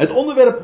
[0.00, 0.60] Het onderwerp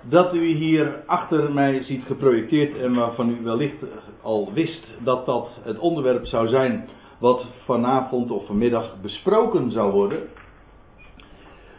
[0.00, 3.84] dat u hier achter mij ziet geprojecteerd en waarvan u wellicht
[4.20, 10.28] al wist dat dat het onderwerp zou zijn wat vanavond of vanmiddag besproken zou worden.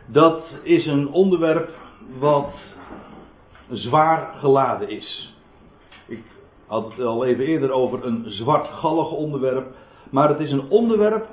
[0.06, 1.70] Dat is een onderwerp
[2.20, 2.54] wat
[3.70, 5.36] zwaar geladen is.
[6.08, 6.24] Ik
[6.68, 9.76] had het al even eerder over een zwartgallig onderwerp.
[10.10, 11.28] Maar het is een onderwerp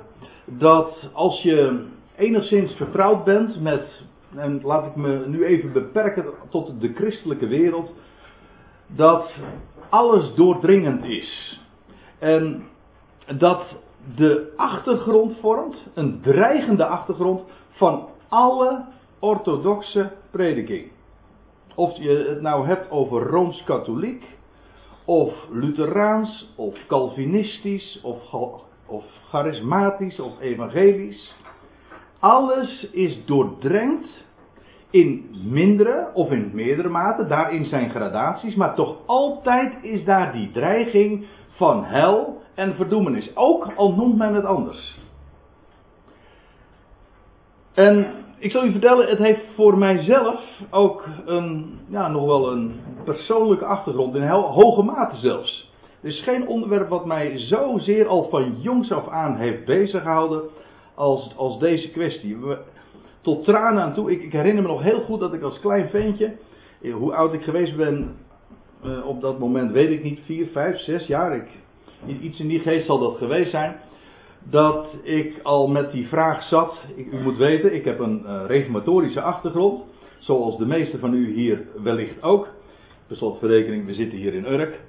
[0.45, 1.85] dat als je
[2.17, 7.93] enigszins vertrouwd bent met, en laat ik me nu even beperken tot de christelijke wereld,
[8.87, 9.31] dat
[9.89, 11.59] alles doordringend is.
[12.19, 12.63] En
[13.37, 13.63] dat
[14.15, 18.85] de achtergrond vormt, een dreigende achtergrond van alle
[19.19, 20.91] orthodoxe prediking.
[21.75, 24.23] Of je het nou hebt over rooms-katholiek,
[25.05, 28.33] of Lutheraans, of Calvinistisch, of,
[28.85, 31.35] of charismatisch, of evangelisch.
[32.21, 34.07] Alles is doordrenkt
[34.89, 40.51] in mindere of in meerdere mate, daarin zijn gradaties, maar toch altijd is daar die
[40.51, 43.35] dreiging van hel en verdoemenis.
[43.35, 44.99] Ook al noemt men het anders.
[47.73, 48.07] En
[48.37, 53.65] ik zal u vertellen, het heeft voor mijzelf ook een, ja, nog wel een persoonlijke
[53.65, 55.71] achtergrond, in hoge mate zelfs.
[56.01, 60.41] Er is geen onderwerp wat mij zozeer al van jongs af aan heeft beziggehouden
[61.01, 62.37] als, als deze kwestie.
[63.21, 64.11] tot tranen aan toe.
[64.11, 66.33] Ik, ik, herinner me nog heel goed dat ik als klein ventje,
[66.81, 68.17] eh, hoe oud ik geweest ben
[68.83, 71.35] eh, op dat moment weet ik niet, vier, vijf, zes jaar.
[71.35, 71.47] Ik,
[72.21, 73.75] iets in die geest zal dat geweest zijn
[74.43, 76.75] dat ik al met die vraag zat.
[76.95, 79.83] u moet weten, ik heb een uh, reformatorische achtergrond.
[80.19, 82.47] Zoals de meeste van u hier wellicht ook.
[83.07, 84.79] Per slotverrekening, we zitten hier in Urk.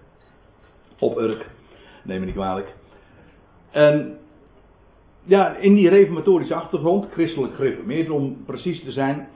[0.98, 1.46] Op Urk.
[2.04, 2.74] Neem me niet kwalijk.
[3.70, 4.18] En
[5.24, 9.28] ja, in die reformatorische achtergrond, christelijk gereformeerd om precies te zijn.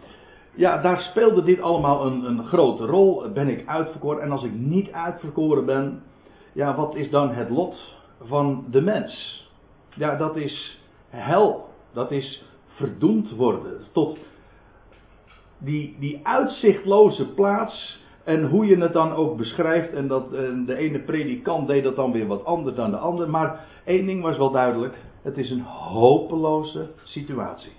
[0.55, 3.31] Ja, daar speelde dit allemaal een, een grote rol.
[3.35, 4.23] Ben ik uitverkoren?
[4.23, 6.03] En als ik niet uitverkoren ben,
[6.53, 9.45] ja, wat is dan het lot van de mens?
[9.97, 11.69] ja, dat is hel.
[11.93, 13.81] Dat is verdoemd worden.
[13.93, 14.19] Tot
[15.59, 18.05] die, die uitzichtloze plaats.
[18.25, 19.93] En hoe je het dan ook beschrijft.
[19.93, 20.31] En dat
[20.67, 23.31] de ene predikant deed dat dan weer wat anders dan de ander.
[23.31, 24.95] Maar één ding was wel duidelijk.
[25.27, 27.73] Het is een hopeloze situatie.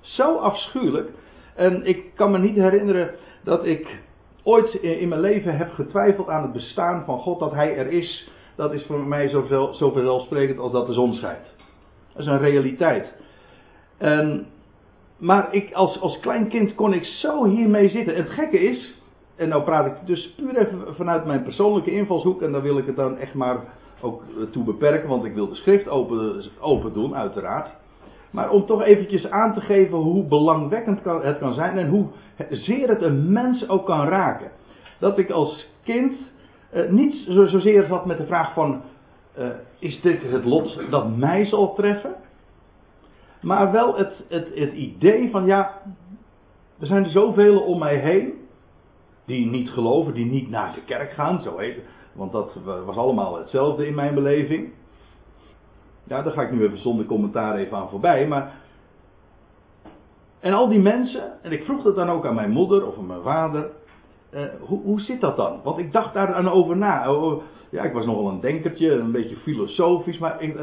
[0.00, 1.10] Zo afschuwelijk.
[1.54, 3.14] En ik kan me niet herinneren
[3.44, 4.00] dat ik
[4.42, 7.38] ooit in mijn leven heb getwijfeld aan het bestaan van God.
[7.38, 11.14] Dat Hij er is dat is voor mij zo, zo vanzelfsprekend als dat de zon
[11.14, 11.54] schijnt.
[12.12, 13.12] Dat is een realiteit.
[13.98, 14.46] En,
[15.16, 18.14] maar ik, als, als klein kind kon ik zo hiermee zitten.
[18.14, 19.02] En het gekke is,
[19.36, 22.86] en nou praat ik dus puur even vanuit mijn persoonlijke invalshoek, en daar wil ik
[22.86, 23.64] het dan echt maar
[24.00, 27.70] ook toe beperken, want ik wil de schrift open, open doen, uiteraard.
[28.30, 32.06] Maar om toch eventjes aan te geven hoe belangwekkend het kan zijn en hoe
[32.50, 34.50] zeer het een mens ook kan raken.
[34.98, 36.14] Dat ik als kind
[36.74, 38.82] uh, niet zozeer zat met de vraag van,
[39.38, 39.46] uh,
[39.78, 42.14] is dit het lot dat mij zal treffen?
[43.42, 45.82] Maar wel het, het, het idee van, ja,
[46.80, 48.32] er zijn zoveel om mij heen,
[49.26, 51.80] die niet geloven, die niet naar de kerk gaan, zo heet
[52.16, 52.56] Want dat
[52.86, 54.72] was allemaal hetzelfde in mijn beleving.
[56.04, 58.54] Ja, daar ga ik nu even zonder commentaar even aan voorbij, maar...
[60.40, 63.06] En al die mensen, en ik vroeg dat dan ook aan mijn moeder of aan
[63.06, 63.70] mijn vader.
[64.34, 65.60] Uh, hoe, hoe, zit dat dan?
[65.62, 67.12] Want ik dacht daar dan over na.
[67.12, 70.60] Oh, oh, ja, ik was nogal een denkertje, een beetje filosofisch, maar uh,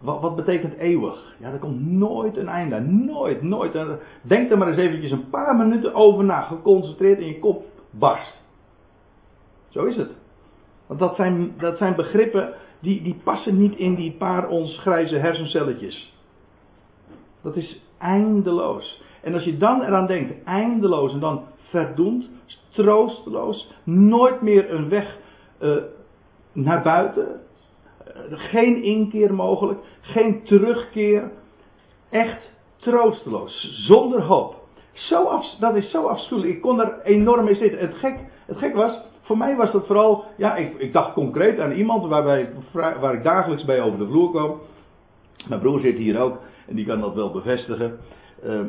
[0.00, 1.34] wat, wat, betekent eeuwig?
[1.38, 3.74] Ja, er komt nooit een einde Nooit, nooit.
[3.74, 3.92] Uh,
[4.22, 8.42] denk er maar eens eventjes een paar minuten over na, geconcentreerd in je kop barst.
[9.68, 10.23] Zo is het.
[10.86, 15.16] Want dat zijn, dat zijn begrippen die, die passen niet in die paar ons grijze
[15.16, 16.12] hersencelletjes.
[17.42, 19.02] Dat is eindeloos.
[19.22, 22.28] En als je dan eraan denkt, eindeloos, en dan verdoemd,
[22.70, 25.18] troosteloos, nooit meer een weg
[25.60, 25.76] uh,
[26.52, 31.30] naar buiten, uh, geen inkeer mogelijk, geen terugkeer,
[32.10, 34.62] echt troosteloos, zonder hoop.
[34.92, 36.54] Zo af, dat is zo afschuwelijk.
[36.54, 37.78] Ik kon er enorm mee zitten.
[37.78, 41.58] Het gek, het gek was, voor mij was dat vooral, ja, ik, ik dacht concreet
[41.58, 44.60] aan iemand waarbij, waar ik dagelijks bij over de vloer kwam.
[45.48, 47.98] Mijn broer zit hier ook en die kan dat wel bevestigen.
[48.44, 48.60] Uh,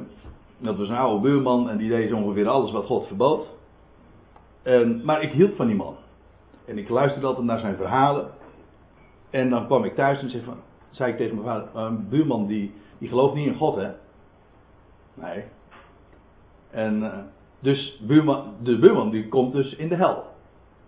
[0.58, 3.46] dat was een oude buurman en die deed ongeveer alles wat God verbood.
[4.64, 5.96] En, maar ik hield van die man.
[6.66, 8.28] En ik luisterde altijd naar zijn verhalen.
[9.30, 12.74] En dan kwam ik thuis en zei, van, ik tegen mijn vader: Een buurman die,
[12.98, 13.90] die gelooft niet in God, hè?
[15.14, 15.44] Nee.
[16.72, 17.14] En uh,
[17.60, 20.35] dus buurman, de buurman die komt dus in de hel.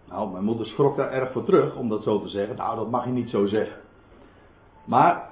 [0.09, 2.56] Nou, mijn moeder schrok daar erg voor terug om dat zo te zeggen.
[2.56, 3.77] Nou, dat mag je niet zo zeggen.
[4.86, 5.30] Maar,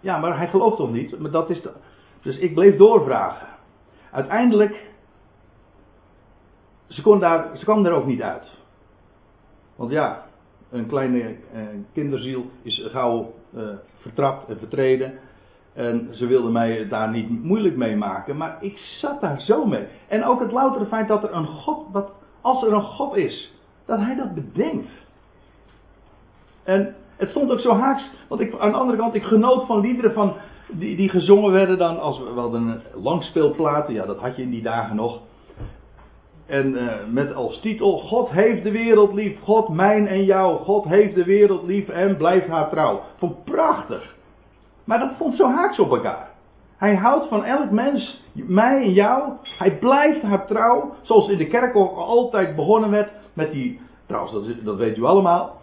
[0.00, 1.18] ja, maar hij gelooft toch niet?
[1.18, 1.62] Maar dat is
[2.22, 3.48] dus ik bleef doorvragen.
[4.10, 4.86] Uiteindelijk
[6.86, 8.50] ze, kon daar, ze kwam er ook niet uit.
[9.76, 10.26] Want ja,
[10.70, 11.20] een kleine
[11.52, 13.62] eh, kinderziel is gauw eh,
[13.96, 15.18] vertrapt en vertreden.
[15.72, 18.36] En ze wilde mij daar niet moeilijk mee maken.
[18.36, 19.86] Maar ik zat daar zo mee.
[20.08, 23.57] En ook het loutere feit dat er een God, dat als er een God is,
[23.88, 24.88] dat hij dat bedenkt.
[26.64, 29.80] En het stond ook zo haaks, want ik, aan de andere kant, ik genoot van
[29.80, 30.34] liederen van,
[30.66, 34.62] die, die gezongen werden dan, als we, hadden langspeelplaten, ja dat had je in die
[34.62, 35.20] dagen nog.
[36.46, 40.84] En uh, met als titel, God heeft de wereld lief, God mijn en jou, God
[40.84, 43.00] heeft de wereld lief en blijft haar trouw.
[43.16, 44.14] Vond prachtig.
[44.84, 46.28] Maar dat vond zo haaks op elkaar.
[46.76, 49.32] Hij houdt van elk mens, mij en jou.
[49.42, 50.94] Hij blijft haar trouw.
[51.02, 55.04] Zoals in de kerk ook altijd begonnen werd met die, trouwens dat, dat weet u
[55.04, 55.56] allemaal.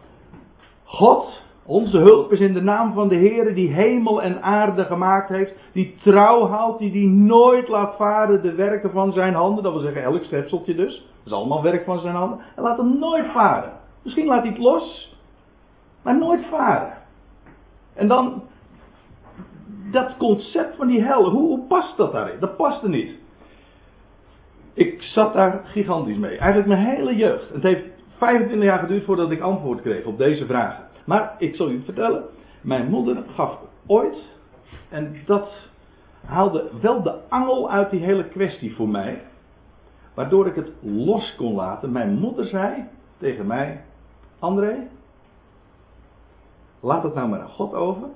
[0.84, 5.30] God, onze hulp is in de naam van de Heer die hemel en aarde gemaakt
[5.30, 5.54] heeft.
[5.74, 9.64] Die trouw houdt, die die nooit laat varen de werken van zijn handen.
[9.64, 10.94] Dat wil zeggen elk schepseltje dus.
[10.94, 12.40] Dat is allemaal werk van zijn handen.
[12.56, 13.72] En laat hem nooit varen.
[14.04, 15.18] Misschien laat hij het los,
[16.02, 16.94] maar nooit varen.
[17.94, 18.44] En dan
[19.92, 22.40] dat concept van die hel, hoe, hoe past dat daarin?
[22.40, 23.24] Dat paste niet.
[24.76, 26.38] Ik zat daar gigantisch mee.
[26.38, 27.54] Eigenlijk mijn hele jeugd.
[27.54, 27.84] Het heeft
[28.18, 30.86] 25 jaar geduurd voordat ik antwoord kreeg op deze vragen.
[31.06, 32.24] Maar ik zal u vertellen,
[32.62, 34.34] mijn moeder gaf ooit,
[34.90, 35.70] en dat
[36.26, 39.22] haalde wel de angel uit die hele kwestie voor mij,
[40.14, 41.92] waardoor ik het los kon laten.
[41.92, 42.84] Mijn moeder zei
[43.18, 43.84] tegen mij,
[44.40, 44.88] André,
[46.80, 48.08] laat het nou maar aan God over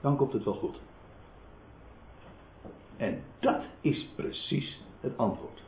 [0.00, 0.80] dan komt het wel goed.
[2.96, 5.62] En dat is precies het antwoord.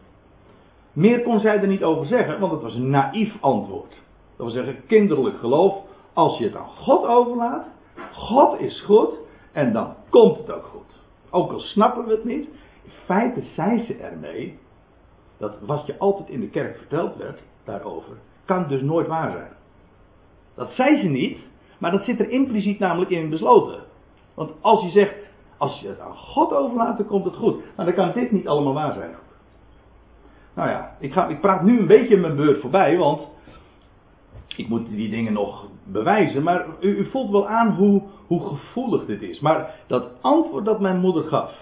[0.93, 3.91] Meer kon zij er niet over zeggen, want het was een naïef antwoord.
[4.37, 5.75] Dat wil zeggen, kinderlijk geloof.
[6.13, 7.67] Als je het aan God overlaat,
[8.13, 9.19] God is goed
[9.53, 10.99] en dan komt het ook goed.
[11.31, 12.49] Ook al snappen we het niet,
[12.83, 14.59] in feite zei ze ermee
[15.39, 18.13] dat wat je altijd in de kerk verteld werd daarover,
[18.45, 19.53] kan dus nooit waar zijn.
[20.55, 21.39] Dat zei ze niet,
[21.79, 23.81] maar dat zit er impliciet namelijk in besloten.
[24.35, 25.15] Want als je zegt,
[25.61, 27.63] als je het aan God overlaat, dan komt het goed.
[27.77, 29.15] Maar dan kan dit niet allemaal waar zijn.
[30.55, 33.29] Nou ja, ik, ga, ik praat nu een beetje mijn beurt voorbij, want
[34.57, 36.43] ik moet die dingen nog bewijzen.
[36.43, 39.41] Maar u, u voelt wel aan hoe, hoe gevoelig dit is.
[39.41, 41.53] Maar dat antwoord dat mijn moeder gaf,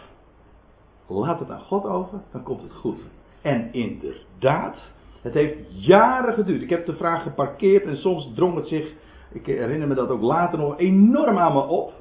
[1.06, 2.99] laat het aan God over, dan komt het goed.
[3.43, 4.77] En inderdaad,
[5.23, 6.62] het heeft jaren geduurd.
[6.62, 8.93] Ik heb de vraag geparkeerd en soms drong het zich,
[9.33, 11.93] ik herinner me dat ook later nog, enorm aan me op.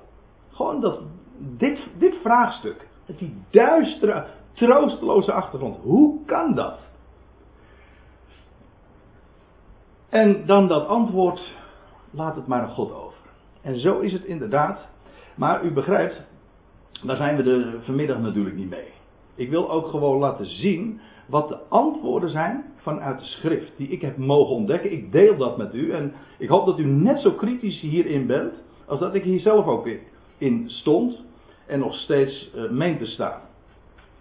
[0.52, 1.00] Gewoon dat,
[1.38, 2.88] dit, dit vraagstuk.
[3.18, 5.78] Die duistere, troosteloze achtergrond.
[5.78, 6.80] Hoe kan dat?
[10.10, 11.54] En dan dat antwoord,
[12.12, 13.18] laat het maar aan God over.
[13.62, 14.88] En zo is het inderdaad.
[15.36, 16.24] Maar u begrijpt,
[17.04, 18.88] daar zijn we er vanmiddag natuurlijk niet mee.
[19.36, 24.02] Ik wil ook gewoon laten zien wat de antwoorden zijn vanuit de schrift die ik
[24.02, 24.92] heb mogen ontdekken.
[24.92, 28.54] Ik deel dat met u en ik hoop dat u net zo kritisch hierin bent
[28.86, 30.00] als dat ik hier zelf ook in
[30.38, 31.26] in stond
[31.68, 33.42] en nog steeds uh, meent te staan.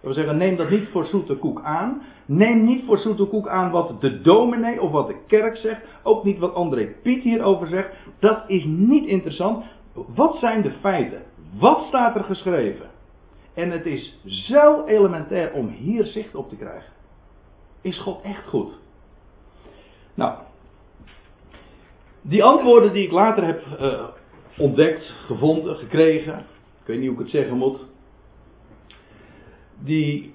[0.01, 2.01] Dat zeggen, neem dat niet voor zoete koek aan.
[2.25, 5.81] Neem niet voor zoete koek aan wat de dominee of wat de kerk zegt.
[6.03, 7.89] Ook niet wat André Piet hierover zegt.
[8.19, 9.65] Dat is niet interessant.
[9.93, 11.21] Wat zijn de feiten?
[11.59, 12.89] Wat staat er geschreven?
[13.53, 16.93] En het is zo elementair om hier zicht op te krijgen.
[17.81, 18.71] Is God echt goed?
[20.13, 20.37] Nou,
[22.21, 24.03] die antwoorden die ik later heb uh,
[24.57, 26.45] ontdekt, gevonden, gekregen.
[26.87, 27.85] Ik weet niet hoe ik het zeggen moet.
[29.83, 30.33] Die,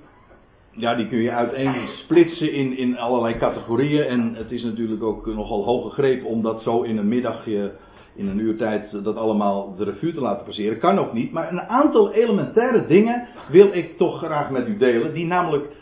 [0.71, 4.05] ja, die kun je uiteen splitsen in, in allerlei categorieën.
[4.05, 7.73] En het is natuurlijk ook nogal hoog gegrepen om dat zo in een middagje,
[8.15, 10.79] in een uurtijd, dat allemaal de revue te laten passeren.
[10.79, 11.33] Kan ook niet.
[11.33, 15.15] Maar een aantal elementaire dingen wil ik toch graag met u delen.
[15.15, 15.77] Die namelijk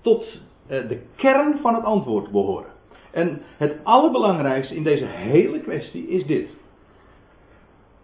[0.00, 0.24] tot
[0.66, 2.70] eh, de kern van het antwoord behoren.
[3.10, 6.48] En het allerbelangrijkste in deze hele kwestie is dit.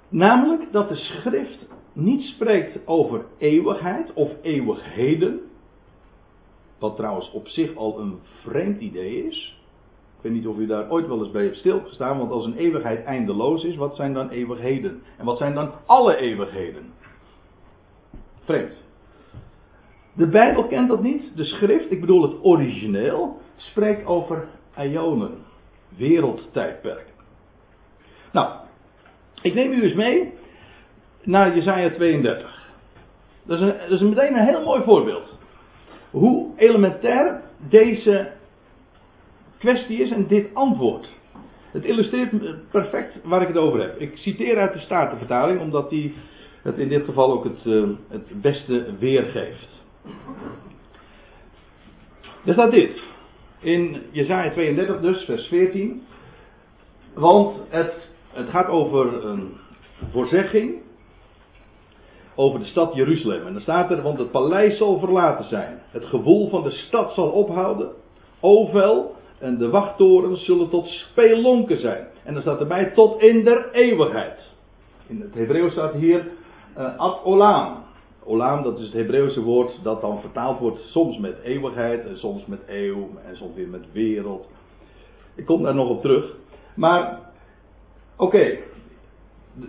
[0.09, 5.41] Namelijk dat de schrift niet spreekt over eeuwigheid of eeuwigheden.
[6.79, 9.63] Wat trouwens op zich al een vreemd idee is.
[10.17, 12.57] Ik weet niet of u daar ooit wel eens bij hebt stilgestaan, want als een
[12.57, 15.03] eeuwigheid eindeloos is, wat zijn dan eeuwigheden?
[15.19, 16.93] En wat zijn dan alle eeuwigheden?
[18.45, 18.77] Vreemd.
[20.13, 21.37] De Bijbel kent dat niet.
[21.37, 24.49] De schrift, ik bedoel het origineel, spreekt over
[24.79, 25.39] ionen,
[25.97, 27.15] wereldtijdperken.
[28.33, 28.57] Nou,
[29.43, 30.33] ik neem u eens mee
[31.27, 32.63] naar Jezaja 32.
[33.47, 35.39] Dat is, een, dat is meteen een heel mooi voorbeeld.
[36.11, 38.33] Hoe elementair deze
[39.59, 41.13] kwestie is en dit antwoord.
[41.71, 42.31] Het illustreert
[42.71, 44.01] perfect waar ik het over heb.
[44.01, 46.15] Ik citeer uit de Statenvertaling, omdat die
[46.63, 49.83] het in dit geval ook het, uh, het beste weergeeft.
[52.45, 53.03] Er staat dit.
[53.61, 56.03] In Jezaja 32 dus, vers 14.
[57.15, 59.53] Want het, het gaat over een
[60.11, 60.83] voorzegging
[62.35, 63.47] over de stad Jeruzalem.
[63.47, 65.81] En dan staat er, want het paleis zal verlaten zijn.
[65.91, 67.91] Het gewoel van de stad zal ophouden.
[68.41, 72.07] Ovel en de wachttorens zullen tot spelonken zijn.
[72.25, 74.53] En dan staat erbij tot in der eeuwigheid.
[75.07, 76.27] In het Hebreeuws staat hier
[76.79, 77.83] uh, ad olam.
[78.25, 82.47] Olam, dat is het Hebreeuwse woord dat dan vertaald wordt soms met eeuwigheid en soms
[82.47, 84.49] met eeuw en soms weer met wereld.
[85.35, 86.35] Ik kom daar nog op terug.
[86.75, 87.21] Maar,
[88.17, 88.59] oké,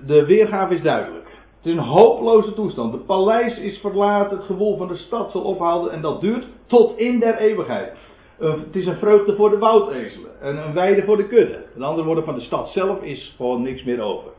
[0.06, 1.28] de weergave is duidelijk.
[1.66, 2.94] Het is een hopeloze toestand.
[2.94, 6.98] Het paleis is verlaten, het gewoel van de stad zal ophouden en dat duurt tot
[6.98, 7.94] in der eeuwigheid.
[8.38, 11.66] Het is een vreugde voor de woudezelen en een weide voor de kudde.
[11.74, 14.32] Met andere woorden, van de stad zelf is gewoon niks meer over.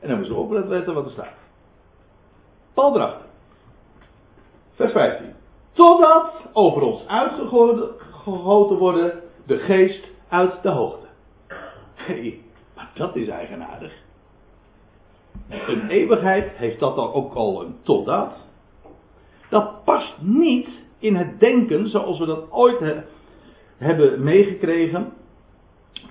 [0.00, 1.36] En dan moeten we opletten wat er staat.
[2.74, 3.10] Paul.
[4.74, 5.32] Vers 15.
[5.72, 11.06] Totdat over ons uitgegoten worden de geest uit de hoogte.
[11.94, 12.40] Hey,
[12.74, 14.03] maar dat is eigenaardig.
[15.48, 18.32] Een eeuwigheid heeft dat dan ook al een totdat.
[19.50, 22.80] Dat past niet in het denken zoals we dat ooit
[23.76, 25.12] hebben meegekregen,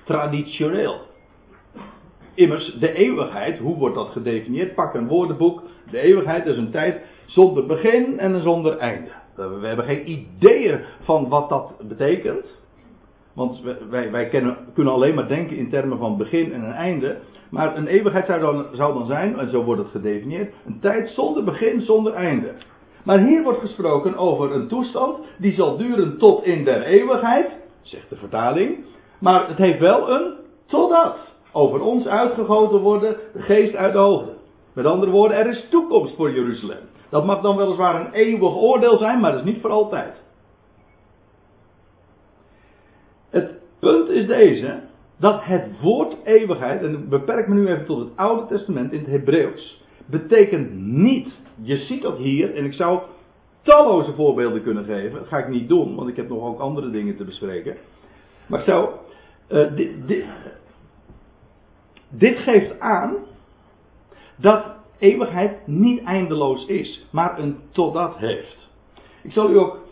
[0.03, 0.95] traditioneel.
[2.33, 4.75] Immers, de eeuwigheid, hoe wordt dat gedefinieerd?
[4.75, 5.63] Pak een woordenboek.
[5.91, 9.09] De eeuwigheid is een tijd zonder begin en zonder einde.
[9.35, 12.45] We hebben geen ideeën van wat dat betekent.
[13.33, 17.17] Want wij, wij kennen, kunnen alleen maar denken in termen van begin en een einde.
[17.49, 21.09] Maar een eeuwigheid zou dan, zou dan zijn, en zo wordt het gedefinieerd, een tijd
[21.09, 22.51] zonder begin, zonder einde.
[23.03, 28.09] Maar hier wordt gesproken over een toestand die zal duren tot in der eeuwigheid, zegt
[28.09, 28.85] de vertaling.
[29.19, 30.33] Maar het heeft wel een
[30.65, 31.31] totdat.
[31.51, 34.33] Over ons uitgegoten worden, de geest uit de hoogte.
[34.73, 36.89] Met andere woorden, er is toekomst voor Jeruzalem.
[37.09, 40.21] Dat mag dan weliswaar een eeuwig oordeel zijn, maar dat is niet voor altijd.
[43.29, 43.51] Het
[43.83, 44.79] punt is deze,
[45.19, 49.07] dat het woord eeuwigheid, en beperk me nu even tot het Oude Testament in het
[49.07, 51.27] Hebreeuws, betekent niet,
[51.61, 53.01] je ziet dat hier, en ik zou
[53.61, 56.89] talloze voorbeelden kunnen geven, dat ga ik niet doen, want ik heb nog ook andere
[56.89, 57.75] dingen te bespreken.
[58.47, 58.89] Maar ik zou,
[59.75, 60.25] dit, dit,
[62.09, 63.15] dit geeft aan
[64.35, 64.65] dat
[64.99, 68.69] eeuwigheid niet eindeloos is, maar een totdat heeft.
[69.23, 69.82] Ik zal u ook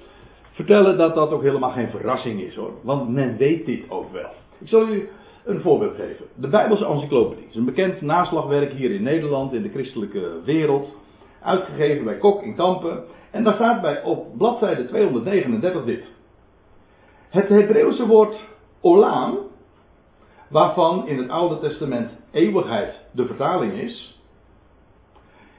[0.66, 4.30] vertellen dat dat ook helemaal geen verrassing is hoor, want men weet dit ook wel.
[4.60, 5.10] Ik zal u
[5.46, 6.26] een voorbeeld geven.
[6.36, 10.96] De Bijbelse Encyclopedie is een bekend naslagwerk hier in Nederland, in de christelijke wereld.
[11.44, 13.04] Uitgegeven bij Kok in Kampen.
[13.32, 16.04] En daar staat bij op bladzijde 239 dit.
[17.30, 18.36] Het Hebreeuwse woord
[18.82, 19.38] olam,
[20.50, 24.20] waarvan in het Oude Testament eeuwigheid de vertaling is,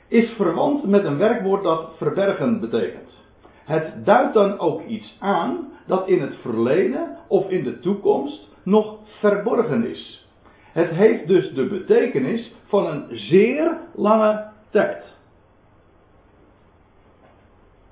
[0.08, 3.21] is verwant met een werkwoord dat verbergen betekent.
[3.64, 8.98] Het duidt dan ook iets aan dat in het verleden of in de toekomst nog
[9.04, 10.28] verborgen is.
[10.72, 15.16] Het heeft dus de betekenis van een zeer lange tijd.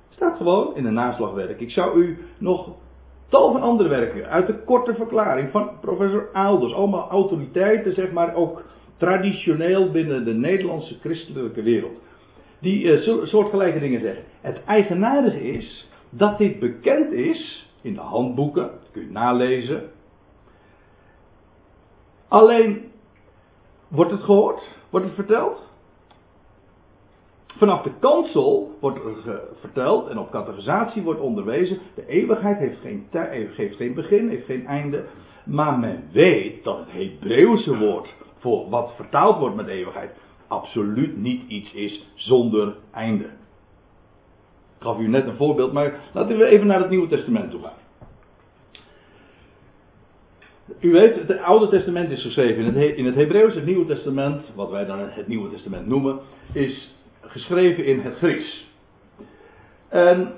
[0.08, 1.60] Staat gewoon in een naslagwerk.
[1.60, 2.68] Ik zou u nog
[3.28, 8.34] tal van andere werken uit de korte verklaring van professor Aalders, allemaal autoriteiten, zeg maar
[8.34, 8.62] ook
[8.96, 11.98] traditioneel binnen de Nederlandse christelijke wereld,
[12.60, 14.24] die uh, soortgelijke dingen zeggen.
[14.40, 19.90] Het eigenaardige is dat dit bekend is in de handboeken, kun je nalezen,
[22.30, 22.90] Alleen,
[23.88, 24.62] wordt het gehoord?
[24.90, 25.68] Wordt het verteld?
[27.46, 31.78] Vanaf de kansel wordt er verteld en op categorisatie wordt onderwezen.
[31.94, 33.06] De eeuwigheid heeft geen,
[33.54, 35.04] geeft geen begin, heeft geen einde.
[35.44, 40.10] Maar men weet dat het Hebreeuwse woord voor wat vertaald wordt met eeuwigheid
[40.50, 43.24] absoluut niet iets is zonder einde.
[43.24, 47.62] Ik gaf u net een voorbeeld, maar laten we even naar het Nieuwe Testament toe
[47.62, 47.78] gaan.
[50.80, 53.54] U weet, het Oude Testament is geschreven in het, Hebreeuws.
[53.54, 56.18] Het Nieuwe Testament, wat wij dan het Nieuwe Testament noemen,
[56.52, 58.68] is geschreven in het Grieks.
[59.88, 60.32] En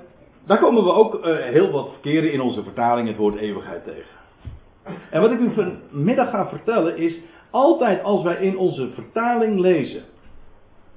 [0.45, 4.21] daar komen we ook uh, heel wat keren in onze vertaling het woord eeuwigheid tegen.
[5.09, 7.19] En wat ik u vanmiddag ga vertellen is,
[7.53, 10.03] altijd als wij in onze vertaling lezen,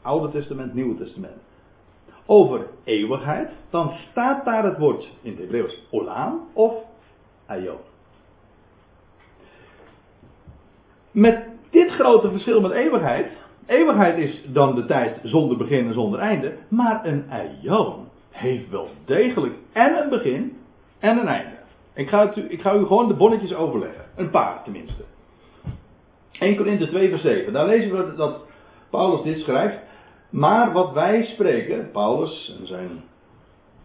[0.02, 1.42] Oude Testament, Nieuwe Testament,
[2.26, 6.74] over eeuwigheid, dan staat daar het woord in het Hebreeuws olam of
[7.46, 7.78] aion.
[11.10, 13.26] Met dit grote verschil met eeuwigheid.
[13.66, 16.56] Eeuwigheid is dan de tijd zonder begin en zonder einde.
[16.68, 20.56] Maar een aion heeft wel degelijk en een begin
[20.98, 21.56] en een einde.
[21.94, 24.04] Ik ga, ik ga u gewoon de bonnetjes overleggen.
[24.16, 25.04] Een paar tenminste.
[26.38, 27.52] 1 Korinthe 2 vers 7.
[27.52, 28.40] Daar lezen we dat
[28.90, 29.78] Paulus dit schrijft.
[30.30, 33.02] Maar wat wij spreken, Paulus en zijn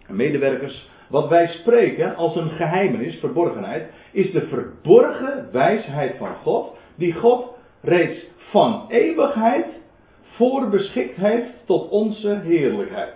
[0.08, 7.14] medewerkers, wat wij spreken als een geheimenis, verborgenheid, is de verborgen wijsheid van God, die
[7.14, 9.66] God reeds van eeuwigheid
[10.22, 13.16] voorbeschikt heeft tot onze heerlijkheid.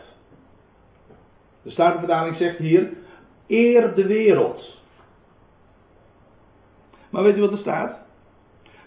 [1.61, 2.89] De Statenverdaling zegt hier,
[3.47, 4.79] eer de wereld.
[7.09, 8.04] Maar weet u wat er staat?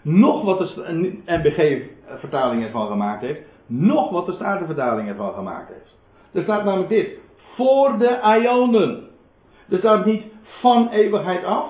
[0.01, 5.97] Nog wat de NBG-vertaling ervan gemaakt heeft, nog wat de Statenvertaling ervan gemaakt heeft.
[6.31, 7.17] Er staat namelijk dit,
[7.55, 9.07] voor de Ionen.
[9.69, 11.67] Er staat niet van eeuwigheid af.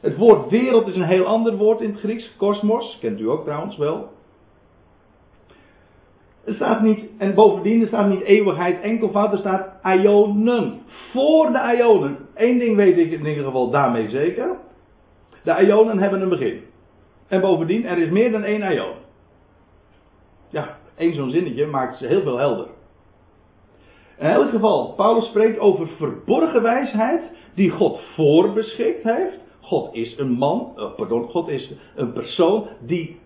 [0.00, 3.44] Het woord wereld is een heel ander woord in het Grieks, kosmos, kent u ook
[3.44, 4.12] trouwens wel.
[6.44, 10.80] Er staat niet, en bovendien, er staat niet eeuwigheid enkelvoud, er staat Ionen.
[11.12, 12.16] Voor de Ionen.
[12.34, 14.56] Eén ding weet ik in ieder geval daarmee zeker.
[15.42, 16.60] De Ionen hebben een begin.
[17.28, 18.94] En bovendien, er is meer dan één Ion.
[20.50, 22.66] Ja, één zo'n zinnetje maakt ze heel veel helder.
[24.18, 27.22] In elk geval, Paulus spreekt over verborgen wijsheid
[27.54, 29.38] die God voorbeschikt heeft.
[29.60, 33.18] God is een man, uh, pardon, God is een persoon die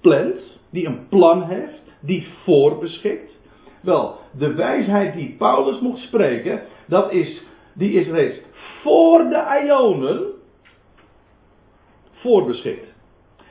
[0.00, 3.38] plant, die een plan heeft, die voorbeschikt.
[3.82, 8.40] Wel, de wijsheid die Paulus moet spreken, dat is, die is reeds
[8.82, 10.37] voor de Ionen
[12.20, 12.96] voorbeschikt.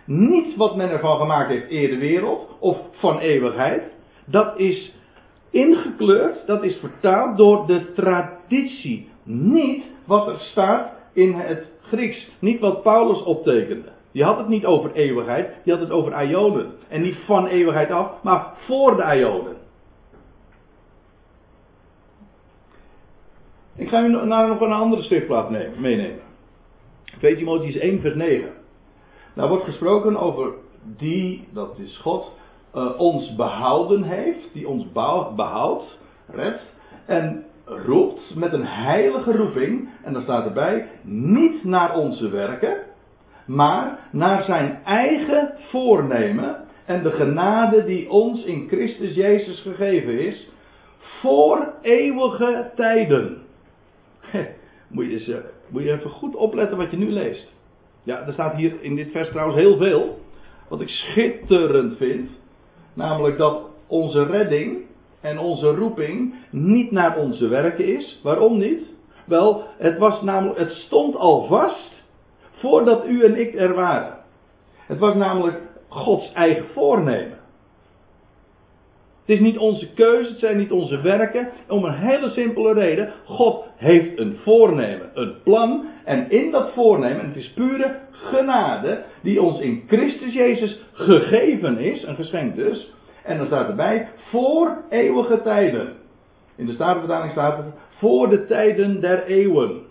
[0.06, 3.84] Niets wat men ervan gemaakt heeft eer de wereld of van eeuwigheid,
[4.26, 4.94] dat is
[5.50, 9.10] ingekleurd, dat is vertaald door de traditie.
[9.24, 13.90] Niet wat er staat in het Grieks, niet wat Paulus optekende.
[14.12, 16.72] Die had het niet over eeuwigheid, die had het over ionen.
[16.88, 19.56] En niet van eeuwigheid af, maar voor de ionen.
[23.76, 26.20] Ik ga u naar nog een andere schriftplaats meenemen.
[27.20, 28.50] 2 Timotheüs 1 vers 9.
[29.38, 30.54] Daar wordt gesproken over
[30.98, 32.32] die, dat is God,
[32.76, 34.92] uh, ons behouden heeft, die ons
[35.36, 36.74] behoudt, redt,
[37.06, 42.78] en roept met een heilige roeping, en dan staat erbij, niet naar onze werken,
[43.46, 50.50] maar naar zijn eigen voornemen en de genade die ons in Christus Jezus gegeven is,
[51.00, 53.38] voor eeuwige tijden.
[54.88, 57.56] Moet je, eh, moet je even goed opletten wat je nu leest.
[58.08, 60.20] Ja, er staat hier in dit vers trouwens heel veel.
[60.70, 62.30] Wat ik schitterend vind.
[62.94, 64.86] Namelijk dat onze redding
[65.22, 68.20] en onze roeping niet naar onze werken is.
[68.24, 68.94] Waarom niet?
[69.26, 72.04] Wel, het, was namelijk, het stond al vast
[72.52, 74.18] voordat u en ik er waren.
[74.86, 77.37] Het was namelijk Gods eigen voornemen.
[79.28, 81.50] Het is niet onze keuze, het zijn niet onze werken.
[81.68, 83.14] Om een hele simpele reden.
[83.26, 85.86] God heeft een voornemen, een plan.
[86.04, 91.78] En in dat voornemen, en het is pure genade, die ons in Christus Jezus gegeven
[91.78, 92.94] is, een geschenk dus.
[93.24, 95.94] En dan staat erbij, voor eeuwige tijden.
[96.56, 99.82] In de Statenvertaling staat het, voor de tijden der eeuwen.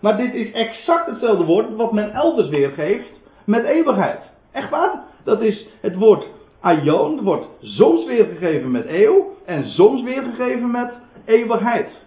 [0.00, 4.30] Maar dit is exact hetzelfde woord wat men elders weergeeft met eeuwigheid.
[4.52, 5.04] Echt waar?
[5.24, 10.92] Dat is het woord aion, wordt soms weergegeven met eeuw en soms weergegeven met
[11.24, 12.04] eeuwigheid.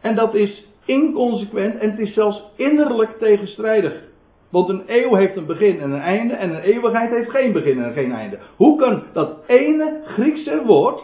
[0.00, 4.02] En dat is inconsequent en het is zelfs innerlijk tegenstrijdig.
[4.48, 7.82] Want een eeuw heeft een begin en een einde en een eeuwigheid heeft geen begin
[7.82, 8.38] en geen einde.
[8.56, 11.02] Hoe kan dat ene Griekse woord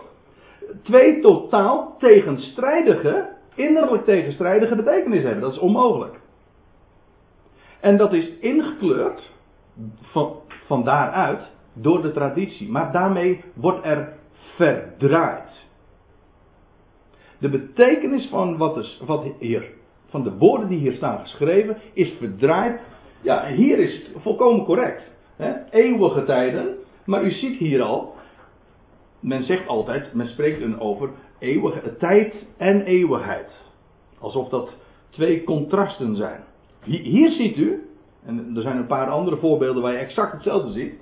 [0.83, 5.49] twee totaal tegenstrijdige, innerlijk tegenstrijdige betekenissen hebben?
[5.49, 6.15] Dat is onmogelijk.
[7.81, 9.31] En dat is ingekleurd
[10.03, 11.41] van, van daaruit
[11.73, 12.71] door de traditie.
[12.71, 14.13] Maar daarmee wordt er
[14.57, 15.67] verdraaid.
[17.39, 19.71] De betekenis van wat, is, wat hier,
[20.09, 22.81] van de woorden die hier staan geschreven, is verdraaid.
[23.21, 25.13] Ja, hier is het volkomen correct.
[25.71, 26.77] Eeuwige tijden.
[27.05, 28.15] Maar u ziet hier al,
[29.21, 33.51] men zegt altijd, men spreekt een over eeuwige tijd en eeuwigheid.
[34.19, 34.77] Alsof dat
[35.11, 36.41] twee contrasten zijn.
[36.85, 37.89] Hier ziet u,
[38.25, 40.95] en er zijn een paar andere voorbeelden waar je exact hetzelfde ziet,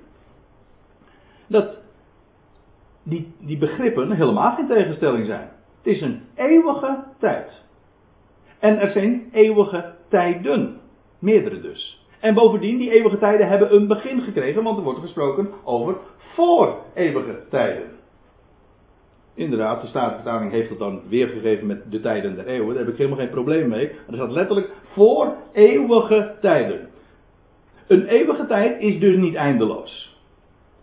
[1.46, 1.76] dat
[3.02, 5.50] die, die begrippen helemaal geen tegenstelling zijn.
[5.82, 7.62] Het is een eeuwige tijd.
[8.58, 10.80] En er zijn eeuwige tijden.
[11.18, 12.06] Meerdere dus.
[12.20, 15.96] En bovendien, die eeuwige tijden hebben een begin gekregen, want er wordt gesproken over
[16.34, 17.90] voor eeuwige tijden.
[19.34, 22.74] Inderdaad, de Statenvertaling heeft het dan weergegeven met de tijden der eeuwen.
[22.74, 23.88] Daar heb ik helemaal geen probleem mee.
[23.88, 26.88] Er staat letterlijk voor eeuwige tijden.
[27.92, 30.20] Een eeuwige tijd is dus niet eindeloos.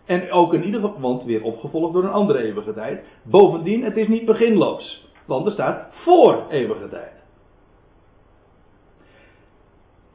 [0.04, 3.04] En ook in ieder geval, want weer opgevolgd door een andere eeuwige tijd.
[3.22, 5.08] Bovendien, het is niet beginloos.
[5.26, 7.12] Want er staat voor eeuwige tijd.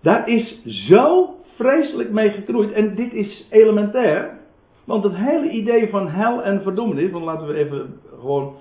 [0.02, 2.72] Daar is zo vreselijk mee gekroeid.
[2.72, 4.40] En dit is elementair.
[4.86, 7.12] Want het hele idee van hel en verdoemenis.
[7.12, 8.56] Want laten we even gewoon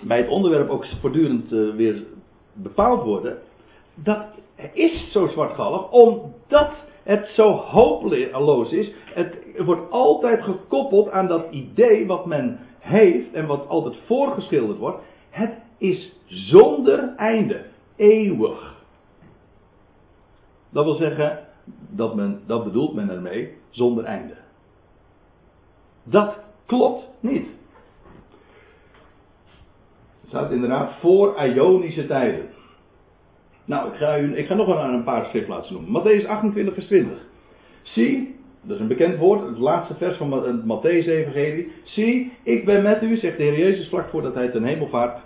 [0.00, 2.02] bij het onderwerp ook voortdurend uh, weer
[2.52, 3.38] bepaald worden.
[3.94, 4.24] Dat
[4.72, 6.70] is zo zwartgallig omdat
[7.06, 8.92] het zo hopeloos is.
[9.04, 15.02] Het wordt altijd gekoppeld aan dat idee wat men heeft en wat altijd voorgeschilderd wordt.
[15.30, 17.64] Het is zonder einde,
[17.96, 18.74] eeuwig.
[20.70, 21.46] Dat wil zeggen,
[21.90, 24.34] dat, men, dat bedoelt men ermee, zonder einde.
[26.02, 27.46] Dat klopt niet.
[30.20, 32.48] Het staat inderdaad voor Ionische tijden.
[33.66, 36.02] Nou, ik ga, ik ga nog wel een paar schriftplaatsen noemen.
[36.02, 37.18] Matthäus 28, vers 20.
[37.82, 41.72] Zie, dat is een bekend woord, het laatste vers van het Matthäus-evangelie.
[41.84, 45.20] Zie, ik ben met u, zegt de Heer Jezus vlak voordat hij ten hemel vaart.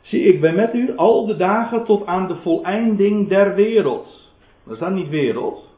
[0.00, 4.32] Zie, ik ben met u al de dagen tot aan de voleinding der wereld.
[4.66, 5.76] Dat staat niet wereld.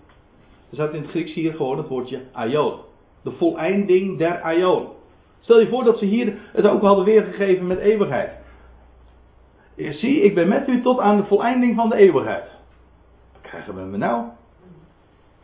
[0.70, 2.75] Er staat in het Grieks hier gewoon het woordje aion.
[3.23, 4.87] De voleinding der aion.
[5.40, 8.39] Stel je voor dat ze hier het ook hadden weergegeven met eeuwigheid.
[9.88, 12.45] Zie, ik ben met u tot aan de voleinding van de eeuwigheid.
[13.33, 14.25] Wat krijgen we nou?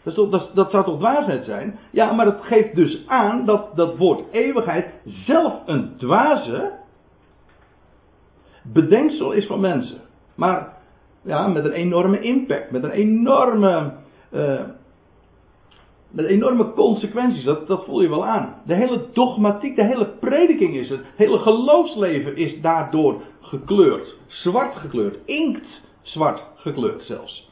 [0.02, 1.78] Dat, dat, dat, zou toch dwaasheid zijn?
[1.90, 6.72] Ja, maar het geeft dus aan dat dat woord eeuwigheid zelf een dwaze
[8.62, 10.00] bedenksel is van mensen.
[10.34, 10.72] Maar
[11.22, 13.92] ja, met een enorme impact, met een enorme,
[14.32, 14.60] uh,
[16.10, 17.44] met enorme consequenties.
[17.44, 18.54] Dat, dat voel je wel aan.
[18.64, 21.00] De hele dogmatiek, de hele prediking is het.
[21.16, 24.16] Hele geloofsleven is daardoor gekleurd.
[24.26, 25.18] Zwart gekleurd.
[25.24, 27.50] Inkt zwart gekleurd zelfs.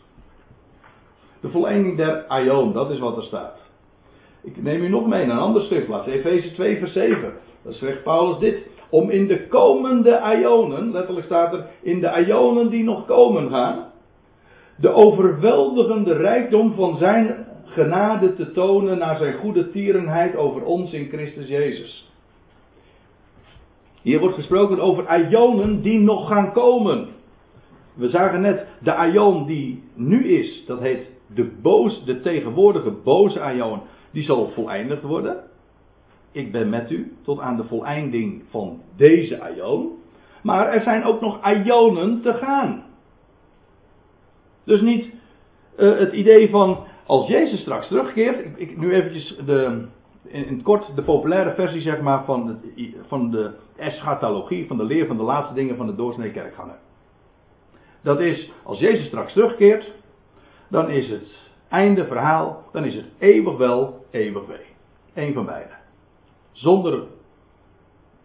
[1.41, 3.59] De volleinding der aion, dat is wat er staat.
[4.43, 6.07] Ik neem u nog mee naar een andere schriftplaats.
[6.07, 7.33] Efeze 2 vers 7.
[7.63, 8.73] Dat zegt Paulus dit.
[8.91, 13.93] Om in de komende aionen, letterlijk staat er, in de aionen die nog komen gaan,
[14.77, 21.09] de overweldigende rijkdom van zijn genade te tonen naar zijn goede tierenheid over ons in
[21.09, 22.14] Christus Jezus.
[24.05, 27.09] Hier wordt gesproken over aionen die nog gaan komen.
[27.95, 33.41] We zagen net, de aion die nu is, dat heet de, boos, de tegenwoordige boze
[33.41, 35.45] aion, die zal voleindigd worden.
[36.33, 39.93] Ik ben met u tot aan de voleinding van deze aion.
[40.43, 42.85] Maar er zijn ook nog aionen te gaan.
[44.65, 45.13] Dus niet
[45.79, 48.47] uh, het idee van als Jezus straks terugkeert.
[48.57, 49.87] Ik nu eventjes de,
[50.25, 54.77] in, in, het kort de populaire versie zeg maar van de, van de eschatologie, van
[54.77, 56.79] de leer van de laatste dingen van de doorsnee kerkganger.
[58.03, 59.93] Dat is, als Jezus straks terugkeert,
[60.69, 64.67] dan is het einde verhaal, dan is het eeuwig wel, eeuwig wee.
[65.15, 65.73] Eén van beide.
[66.53, 67.03] Zonder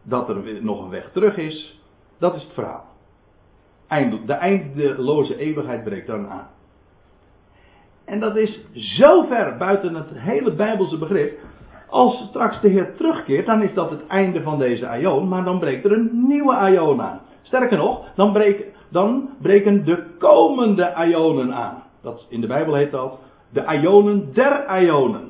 [0.03, 1.81] dat er nog een weg terug is,
[2.17, 2.87] dat is het verhaal.
[4.25, 6.49] De eindeloze eeuwigheid breekt dan aan.
[8.05, 11.39] En dat is zo ver buiten het hele Bijbelse begrip.
[11.89, 15.59] Als straks de Heer terugkeert, dan is dat het einde van deze aion, maar dan
[15.59, 17.21] breekt er een nieuwe aion aan.
[17.41, 21.83] Sterker nog, dan, breek, dan breken de komende aionen aan.
[22.01, 25.29] Dat, in de Bijbel heet dat de aionen der aionen.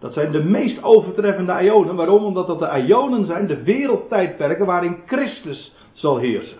[0.00, 1.96] Dat zijn de meest overtreffende aionen.
[1.96, 2.24] Waarom?
[2.24, 6.58] Omdat dat de aionen zijn, de wereldtijdperken waarin Christus zal heersen.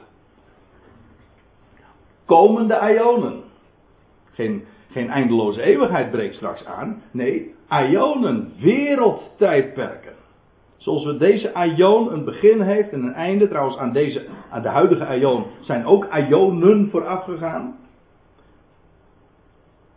[2.25, 3.43] Komende aionen.
[4.33, 7.03] Geen, geen eindeloze eeuwigheid breekt straks aan.
[7.11, 10.13] Nee, aionen, wereldtijdperken.
[10.77, 13.49] Zoals we deze aion een begin heeft en een einde.
[13.49, 17.77] Trouwens, aan, deze, aan de huidige aion zijn ook aionen vooraf gegaan.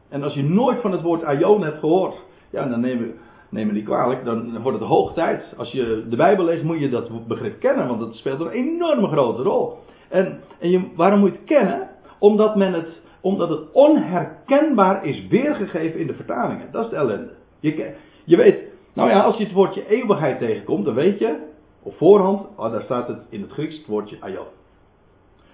[0.09, 2.15] En als je nooit van het woord aion hebt gehoord,
[2.49, 3.13] ja, dan nemen,
[3.49, 5.53] nemen die kwalijk, dan wordt het hoog tijd.
[5.57, 9.07] Als je de Bijbel leest, moet je dat begrip kennen, want het speelt een enorme
[9.07, 9.77] grote rol.
[10.09, 11.89] En, en je, waarom moet je het kennen?
[12.19, 16.71] Omdat men het omdat het onherkenbaar is weergegeven in de vertalingen.
[16.71, 17.33] Dat is de ellende.
[17.59, 18.59] Je, je weet,
[18.93, 21.37] nou ja, als je het woordje eeuwigheid tegenkomt, dan weet je
[21.83, 24.45] op voorhand, oh, daar staat het in het Grieks het woordje aion.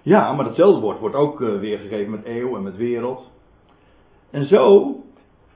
[0.02, 3.30] Ja, maar hetzelfde woord wordt ook uh, weergegeven met eeuw en met wereld.
[4.30, 4.94] En zo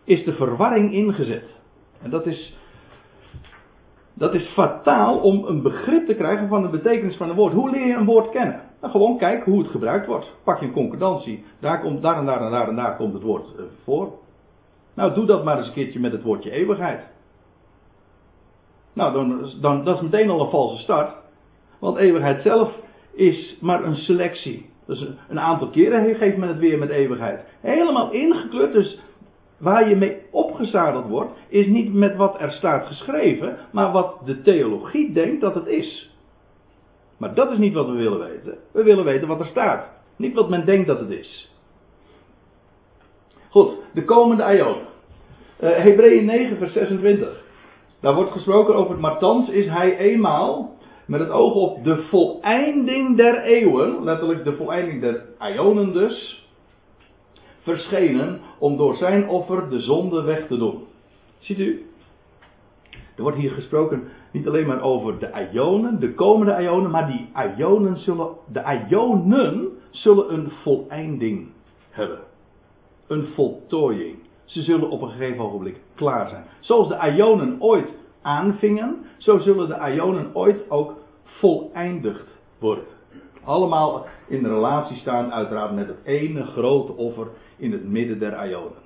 [0.05, 1.45] is de verwarring ingezet.
[2.03, 2.58] En dat is,
[4.19, 7.53] dat is fataal om een begrip te krijgen van de betekenis van een woord.
[7.53, 8.61] Hoe leer je een woord kennen?
[8.81, 10.33] Nou, gewoon kijk hoe het gebruikt wordt.
[10.45, 11.45] Pak je een concordantie.
[11.61, 14.13] Daar, komt, daar en daar en daar en daar komt het woord uh, voor.
[14.95, 17.01] Nou, doe dat maar eens een keertje met het woordje eeuwigheid.
[18.93, 21.17] Nou, dan, dan, dat is meteen al een valse start.
[21.79, 22.73] Want eeuwigheid zelf
[23.13, 24.71] is maar een selectie.
[24.87, 27.45] Dus een, een aantal keren geeft men het weer met eeuwigheid.
[27.61, 28.73] Helemaal ingekleurd.
[28.73, 29.01] Dus
[29.59, 34.43] waar je mee opgezadeld wordt, is niet met wat er staat geschreven, maar wat de
[34.43, 36.17] theologie denkt dat het is.
[37.17, 38.59] Maar dat is niet wat we willen weten.
[38.73, 39.89] We willen weten wat er staat.
[40.17, 41.53] Niet wat men denkt dat het is.
[43.51, 44.77] Goed, de komende aion.
[45.61, 47.43] Uh, Hebreeën 9, vers 26.
[48.01, 53.17] Daar wordt gesproken over, maar thans is hij eenmaal met het oog op de voleinding
[53.17, 56.48] der eeuwen, letterlijk de voleinding der Ionen dus,
[57.69, 60.85] verschenen om door zijn offer de zonde weg te doen.
[61.39, 61.87] Ziet u?
[63.17, 67.29] Er wordt hier gesproken niet alleen maar over de Ionen, de komende Ionen, maar die
[67.57, 71.49] Ionen zullen, de Ionen zullen een voleinding
[71.91, 72.19] hebben.
[73.07, 74.17] Een voltooiing.
[74.45, 76.45] Ze zullen op een gegeven ogenblik klaar zijn.
[76.61, 77.89] Zoals de Ionen ooit
[78.23, 82.27] aanvingen, zo zullen de Ionen ooit ook voleindigd
[82.59, 82.98] worden.
[83.45, 88.83] Allemaal in relatie staan uiteraard met het ene grote offer in het midden der Ionen.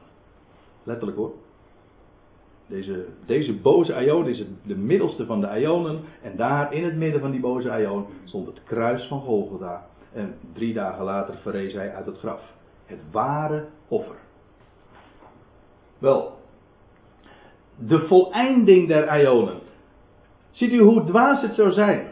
[0.83, 1.33] Letterlijk hoor.
[2.67, 6.01] Deze, deze boze Ion is de middelste van de Ionen.
[6.23, 9.87] En daar in het midden van die boze Ion stond het kruis van Golgotha.
[10.13, 12.41] En drie dagen later verrees hij uit het graf.
[12.87, 14.17] Het ware offer.
[15.99, 16.33] Wel,
[17.77, 19.59] de voleinding der Ionen.
[20.51, 22.11] Ziet u hoe dwaas het zou zijn?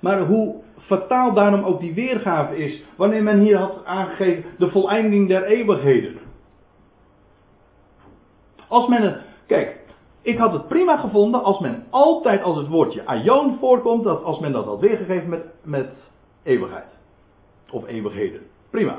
[0.00, 2.82] Maar hoe fataal daarom ook die weergave is.
[2.96, 6.18] Wanneer men hier had aangegeven de voleinding der eeuwigheden.
[8.68, 9.20] Als men het.
[9.46, 9.78] Kijk,
[10.22, 14.38] ik had het prima gevonden als men altijd als het woordje aion voorkomt, dat als
[14.38, 16.10] men dat had weergegeven met, met
[16.42, 16.98] eeuwigheid.
[17.70, 18.40] Of eeuwigheden.
[18.70, 18.98] Prima.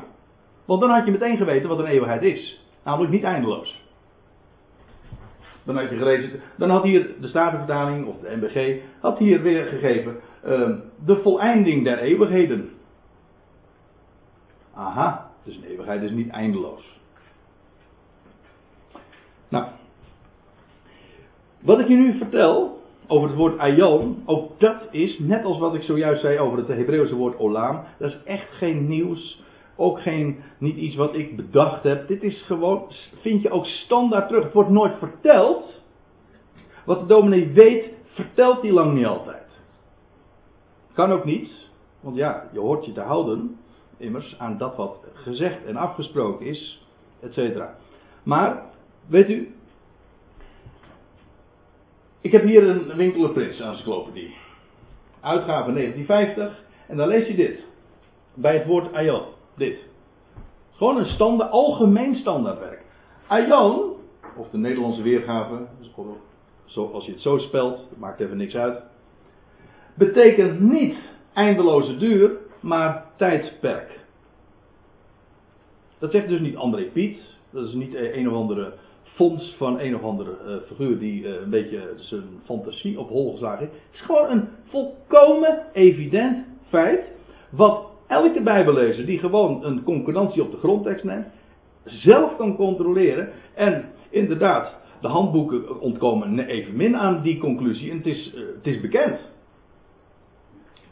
[0.65, 2.61] Want dan had je meteen geweten wat een eeuwigheid is.
[2.83, 3.83] Namelijk niet eindeloos.
[5.63, 9.65] Dan had je gelezen, dan had hier de Statenvertaling of de MBG, had hier weer
[9.65, 10.69] gegeven uh,
[11.05, 12.69] de voleinding der eeuwigheden.
[14.73, 16.99] Aha, dus een eeuwigheid is niet eindeloos.
[19.49, 19.65] Nou,
[21.59, 25.75] wat ik je nu vertel over het woord aion, ook dat is, net als wat
[25.75, 29.43] ik zojuist zei over het Hebreeuwse woord olam, dat is echt geen nieuws
[29.75, 32.07] ook geen, niet iets wat ik bedacht heb.
[32.07, 34.43] Dit is gewoon, vind je ook standaard terug.
[34.43, 35.83] Het wordt nooit verteld.
[36.85, 39.44] Wat de dominee weet, vertelt hij lang niet altijd.
[40.95, 41.51] Kan ook niet.
[41.99, 43.57] Want ja, je hoort je te houden,
[43.97, 46.85] immers, aan dat wat gezegd en afgesproken is,
[47.19, 47.75] et cetera.
[48.23, 48.63] Maar,
[49.07, 49.55] weet u,
[52.21, 54.35] ik heb hier een Winkeler Prins encyclopedie.
[55.19, 57.63] Uitgave 1950, en dan lees je dit.
[58.33, 59.27] Bij het woord Ayot.
[59.55, 59.79] Dit.
[60.71, 62.83] Gewoon een standaard, algemeen standaardwerk.
[63.27, 63.93] Aion,
[64.35, 65.67] of de Nederlandse weergave,
[66.65, 68.83] zoals je het zo spelt, maakt even niks uit.
[69.97, 70.95] Betekent niet
[71.33, 73.99] eindeloze duur, maar tijdperk.
[75.99, 77.19] Dat zegt dus niet André Piet.
[77.49, 81.33] Dat is niet een of andere fonds van een of andere uh, figuur die uh,
[81.41, 83.71] een beetje zijn fantasie op hol geslagen heeft.
[83.71, 87.03] Het is gewoon een volkomen evident feit.
[87.49, 91.27] Wat elke Bijbellezer die gewoon een concordantie op de grondtekst neemt,
[91.83, 93.29] zelf kan controleren.
[93.53, 97.91] En inderdaad, de handboeken ontkomen evenmin aan die conclusie.
[97.91, 99.19] En het is, eh, het is bekend.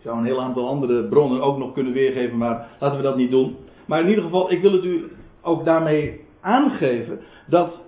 [0.04, 3.32] Zou een heel aantal andere bronnen ook nog kunnen weergeven, maar laten we dat niet
[3.32, 3.56] doen.
[3.86, 5.12] Maar in ieder geval, ik wil het u
[5.42, 7.82] ook daarmee aangeven dat,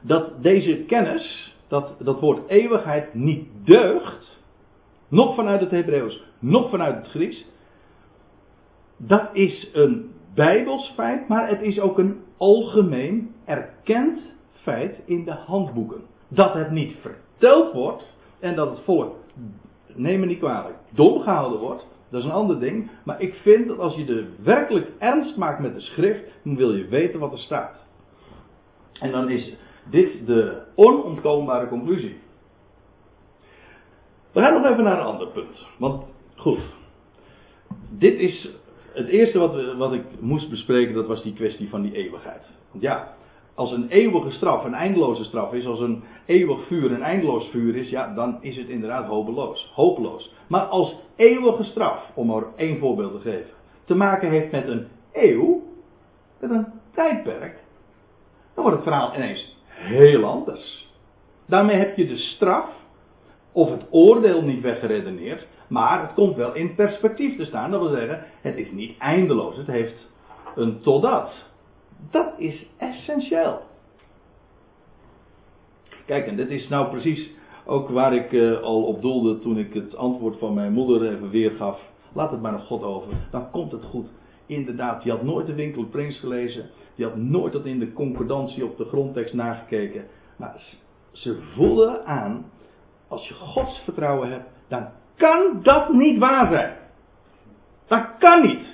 [0.00, 4.40] dat deze kennis, dat, dat woord eeuwigheid niet deugt.
[5.08, 7.50] Nog vanuit het Hebreeuws, nog vanuit het Grieks
[9.06, 14.20] dat is een bijbels feit, maar het is ook een algemeen erkend
[14.52, 16.00] feit in de handboeken.
[16.28, 19.16] Dat het niet verteld wordt en dat het volk,
[19.94, 22.90] neem me niet kwalijk, dom gehouden wordt, dat is een ander ding.
[23.04, 26.74] Maar ik vind dat als je er werkelijk ernst maakt met de schrift, dan wil
[26.74, 27.76] je weten wat er staat.
[28.92, 29.56] En dan is
[29.90, 32.20] dit de onontkoombare conclusie.
[34.32, 35.66] We gaan nog even naar een ander punt.
[35.78, 36.04] Want
[36.36, 36.60] goed,
[37.90, 38.50] dit is
[38.92, 42.42] het eerste wat, wat ik moest bespreken, dat was die kwestie van die eeuwigheid.
[42.70, 43.14] Want ja,
[43.54, 47.76] als een eeuwige straf een eindeloze straf is, als een eeuwig vuur een eindeloos vuur
[47.76, 49.72] is, ja, dan is het inderdaad hopeloos.
[49.74, 50.34] Hopeloos.
[50.46, 53.50] Maar als eeuwige straf, om er één voorbeeld te geven,
[53.84, 55.62] te maken heeft met een eeuw,
[56.40, 57.58] met een tijdperk,
[58.54, 60.90] dan wordt het verhaal ineens heel anders.
[61.46, 62.66] Daarmee heb je de straf,
[63.52, 67.70] of het oordeel niet weggeredeneerd, maar het komt wel in perspectief te staan.
[67.70, 69.56] Dat wil zeggen, het is niet eindeloos.
[69.56, 70.08] Het heeft
[70.54, 71.50] een totdat.
[72.10, 73.62] Dat is essentieel.
[76.06, 77.30] Kijk, en dit is nou precies
[77.64, 81.30] ook waar ik uh, al op doelde toen ik het antwoord van mijn moeder even
[81.30, 81.80] weergaf.
[82.12, 83.12] Laat het maar nog God over.
[83.30, 84.06] Dan komt het goed.
[84.46, 86.70] Inderdaad, je had nooit de winkel Prins gelezen.
[86.94, 90.06] Je had nooit dat in de concordantie op de grondtekst nagekeken.
[90.36, 90.62] Maar
[91.12, 92.50] ze voelden aan,
[93.08, 96.76] als je Gods vertrouwen hebt, dan kan dat niet waar zijn.
[97.86, 98.66] Dat kan niet.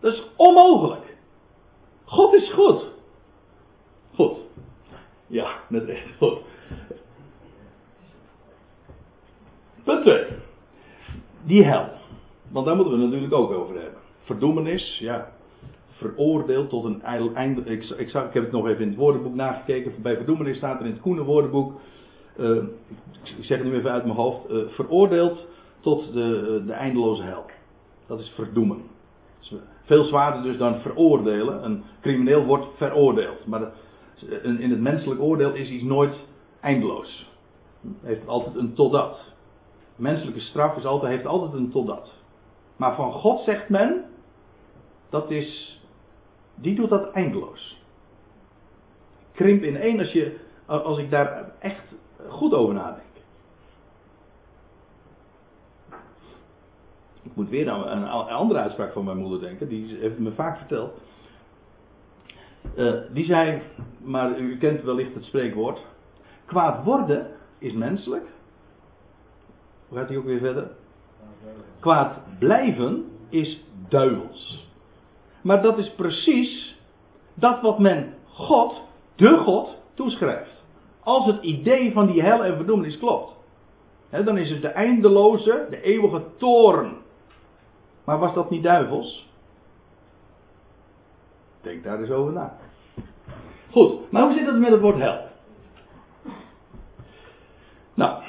[0.00, 1.09] Dat is onmogelijk.
[2.10, 2.82] God is goed.
[4.14, 4.36] Goed.
[5.26, 6.16] Ja, met recht.
[6.18, 6.38] Goed.
[9.84, 10.24] Punt 2.
[11.42, 11.88] Die hel.
[12.48, 14.00] Want daar moeten we het natuurlijk ook over hebben.
[14.22, 15.32] Verdoemenis, ja.
[15.90, 17.60] Veroordeeld tot een einde.
[17.64, 20.02] Ik, ik, heb het nog even in het woordenboek nagekeken.
[20.02, 21.80] Bij verdoemenis staat er in het Koene woordenboek.
[22.36, 22.62] Uh,
[23.38, 24.50] ik zeg het nu even uit mijn hoofd.
[24.50, 25.46] Uh, veroordeeld
[25.80, 27.44] tot de, de eindeloze hel.
[28.06, 28.82] Dat is verdoemen.
[29.90, 31.64] Veel zwaarder dus dan veroordelen.
[31.64, 33.46] Een crimineel wordt veroordeeld.
[33.46, 33.72] Maar
[34.42, 36.14] in het menselijk oordeel is iets nooit
[36.60, 37.30] eindeloos.
[38.02, 39.34] Heeft altijd een totdat.
[39.96, 42.12] Menselijke straf is altijd, heeft altijd een totdat.
[42.76, 44.04] Maar van God zegt men,
[45.08, 45.80] dat is,
[46.54, 47.82] die doet dat eindeloos.
[49.32, 51.94] Krimp in één als, je, als ik daar echt
[52.28, 53.09] goed over nadenk.
[57.22, 60.58] Ik moet weer aan een andere uitspraak van mijn moeder denken, die heeft me vaak
[60.58, 61.00] verteld.
[62.76, 63.62] Uh, die zei,
[63.98, 65.80] maar u kent wellicht het spreekwoord.
[66.44, 67.26] Kwaad worden
[67.58, 68.26] is menselijk.
[69.88, 70.70] Hoe gaat hij ook weer verder?
[71.80, 74.68] Kwaad blijven is duivels.
[75.42, 76.76] Maar dat is precies
[77.34, 78.82] dat wat men God,
[79.16, 80.64] de God, toeschrijft.
[81.00, 83.36] Als het idee van die hel en verdoemenis klopt.
[84.10, 86.96] dan is het de eindeloze, de eeuwige toorn.
[88.04, 89.28] Maar was dat niet duivels?
[91.60, 92.56] Denk daar eens over na.
[93.70, 95.28] Goed, maar hoe zit het met het woord hel?
[97.94, 98.22] Nou,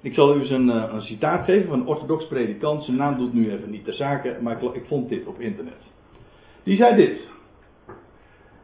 [0.00, 2.84] ik zal u eens een, eh, een, citaat geven van een orthodox predikant.
[2.84, 5.82] Zijn naam doet nu even niet ter zake, maar ik, vond dit op internet.
[6.62, 7.28] Die zei dit.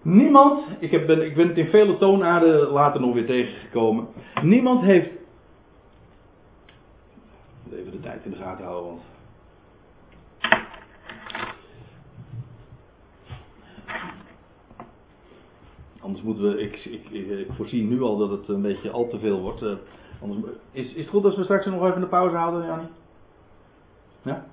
[0.03, 4.07] Niemand, ik, heb, ben, ik ben het in vele toonaarden later nog weer tegengekomen.
[4.43, 5.11] Niemand heeft.
[7.73, 9.03] Even de tijd in de gaten houden, want
[16.05, 19.19] Anders moeten we, ik, ik, ik, voorzie nu al dat het een beetje al te
[19.19, 19.63] veel wordt.
[19.63, 19.73] Uh,
[20.23, 20.41] anders,
[20.73, 22.89] is, is het goed als we straks nog even een pauze houden, Jannie?
[24.23, 24.47] Ja?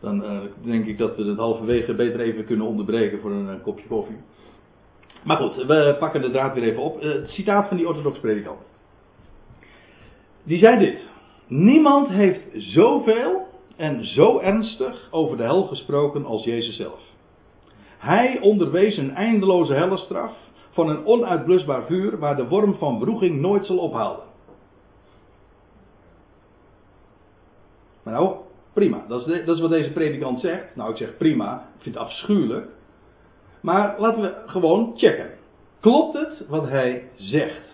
[0.00, 3.86] Dan uh, denk ik dat we het halverwege beter even kunnen onderbreken voor een, kopje
[3.86, 4.16] koffie.
[5.24, 7.02] Maar goed, we pakken de draad weer even op.
[7.02, 8.60] Uh, het citaat van die orthodox predikant.
[10.42, 11.08] Die zei dit.
[11.46, 13.46] Niemand heeft zoveel
[13.76, 17.09] en zo ernstig over de hel gesproken als Jezus zelf.
[18.00, 20.32] Hij onderwees een eindeloze hellestraf
[20.70, 24.24] van een onuitblusbaar vuur waar de worm van wroeging nooit zal ophouden.
[28.04, 28.36] Nou,
[28.72, 29.04] prima.
[29.08, 30.76] Dat is, dat is wat deze predikant zegt.
[30.76, 31.54] Nou, ik zeg prima.
[31.76, 32.66] Ik vind het afschuwelijk.
[33.60, 35.30] Maar laten we gewoon checken.
[35.80, 37.68] Klopt het wat hij zegt?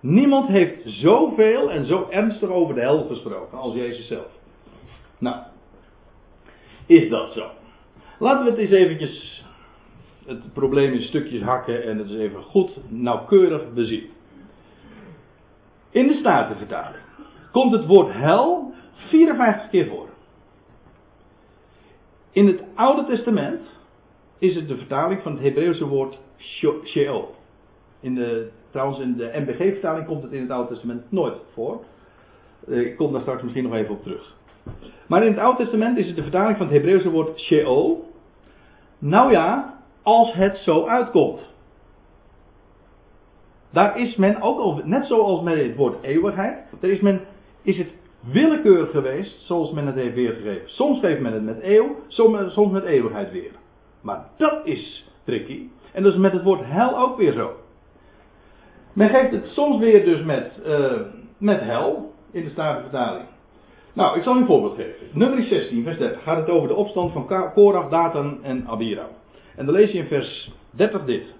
[0.00, 4.30] Niemand heeft zoveel en zo ernstig over de hel gesproken als Jezus zelf.
[5.18, 5.36] Nou,
[6.86, 7.46] is dat zo?
[8.18, 9.44] Laten we het eens eventjes
[10.30, 14.08] het probleem in stukjes hakken en het is even goed nauwkeurig bezien.
[15.90, 17.02] In de Statenvertaling
[17.52, 20.08] komt het woord hel 54 keer voor.
[22.32, 23.60] In het Oude Testament
[24.38, 26.18] is het de vertaling van het Hebreeuwse woord
[26.84, 27.34] Sheol.
[28.00, 31.84] In de, trouwens, in de MBG-vertaling komt het in het Oude Testament nooit voor.
[32.68, 34.34] Eh, ik kom daar straks misschien nog even op terug.
[35.06, 38.08] Maar in het Oude Testament is het de vertaling van het Hebreeuwse woord Sheol.
[38.98, 41.48] Nou ja, als het zo uitkomt.
[43.72, 47.20] Daar is men ook over, net zoals met het woord eeuwigheid, is, men,
[47.62, 50.68] is het willekeurig geweest zoals men het heeft weergegeven.
[50.68, 53.50] Soms geeft men het met eeuw, soms met eeuwigheid weer.
[54.00, 55.68] Maar dat is tricky.
[55.92, 57.50] En dat is met het woord hel ook weer zo.
[58.92, 61.00] Men geeft het soms weer dus met, uh,
[61.38, 63.24] met hel in de Statenvertaling.
[63.92, 65.06] Nou, ik zal een voorbeeld geven.
[65.12, 69.19] Nummer 16, vers 30 gaat het over de opstand van Korach, Datan en Abiram.
[69.56, 71.34] En dan lees je in vers 30 dit.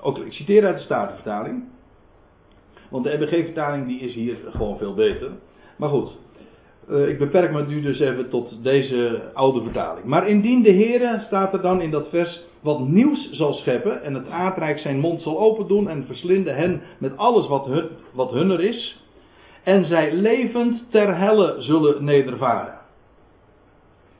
[0.00, 1.64] Ook, ik citeer uit de Statenvertaling.
[2.90, 5.30] Want de MBG-vertaling die is hier gewoon veel beter.
[5.76, 6.10] Maar goed,
[6.90, 10.06] uh, ik beperk me nu dus even tot deze oude vertaling.
[10.06, 14.14] Maar indien de Heere, staat er dan in dat vers, wat nieuws zal scheppen en
[14.14, 18.60] het aardrijk zijn mond zal opendoen en verslinden hen met alles wat, hun, wat hunner
[18.60, 19.02] is.
[19.62, 22.78] En zij levend ter helle zullen nedervaren.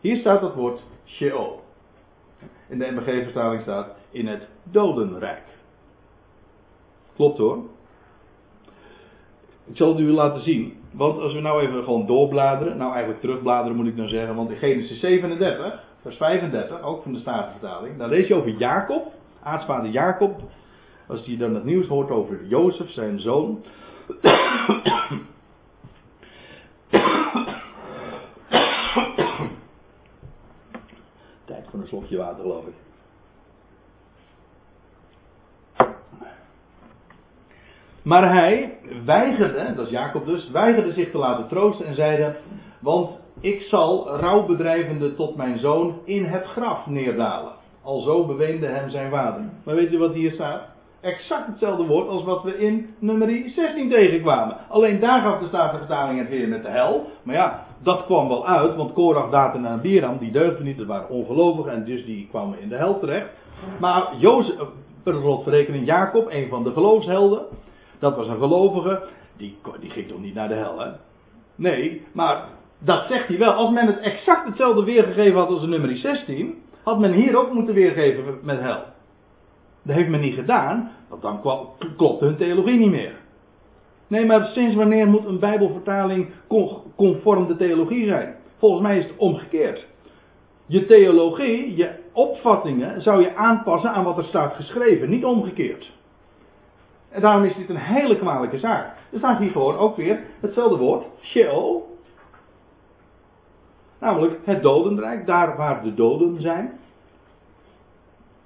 [0.01, 1.64] Hier staat het woord Sheol
[2.69, 5.43] in de MBG-vertaling staat in het dodenrijk.
[7.17, 7.59] Klopt hoor.
[9.67, 10.79] Ik zal het u laten zien.
[10.91, 14.51] Want als we nou even gewoon doorbladeren, nou eigenlijk terugbladeren moet ik dan zeggen, want
[14.51, 19.13] in Genesis 37, vers 35, ook van de Statenvertaling, dan lees je over Jacob,
[19.43, 20.41] aartsvader Jacob,
[21.07, 23.65] als hij dan het nieuws hoort over Jozef, zijn zoon.
[31.85, 32.75] Een slokje water, geloof ik.
[38.03, 42.37] Maar hij weigerde, dat is Jacob dus, weigerde zich te laten troosten en zeiden,
[42.81, 43.11] want
[43.41, 47.53] ik zal rouwbedrijvende tot mijn zoon in het graf neerdalen.
[47.83, 49.43] Alzo beweende hem zijn vader.
[49.65, 50.63] Maar weet je wat hier staat?
[51.01, 54.57] Exact hetzelfde woord als wat we in nummer 16 tegenkwamen.
[54.69, 57.07] Alleen daar gaf de Statenvertaling het weer met de hel.
[57.23, 60.87] Maar ja, dat kwam wel uit, want Korach, Datan en Biram, die deugden niet, dat
[60.87, 63.29] waren ongelovigen en dus die kwamen in de hel terecht.
[63.81, 64.67] Maar Jozef, eh,
[65.03, 67.43] per slotverrekening Jacob, een van de geloofshelden,
[67.99, 69.03] dat was een gelovige,
[69.37, 70.91] die, die ging toch niet naar de hel, hè?
[71.55, 72.45] Nee, maar
[72.79, 73.53] dat zegt hij wel.
[73.53, 77.53] Als men het exact hetzelfde weergegeven had als in nummer 16, had men hier ook
[77.53, 78.83] moeten weergeven met hel.
[79.83, 81.41] Dat heeft men niet gedaan, want dan
[81.97, 83.15] klopt hun theologie niet meer.
[84.07, 86.29] Nee, maar sinds wanneer moet een Bijbelvertaling
[86.97, 88.35] conform de theologie zijn?
[88.59, 89.87] Volgens mij is het omgekeerd.
[90.67, 95.93] Je theologie, je opvattingen, zou je aanpassen aan wat er staat geschreven, niet omgekeerd.
[97.09, 98.97] En daarom is dit een hele kwalijke zaak.
[99.13, 101.99] Er staat hier gewoon ook weer hetzelfde woord, Sheol.
[104.01, 106.79] Namelijk het dodenrijk, daar waar de doden zijn.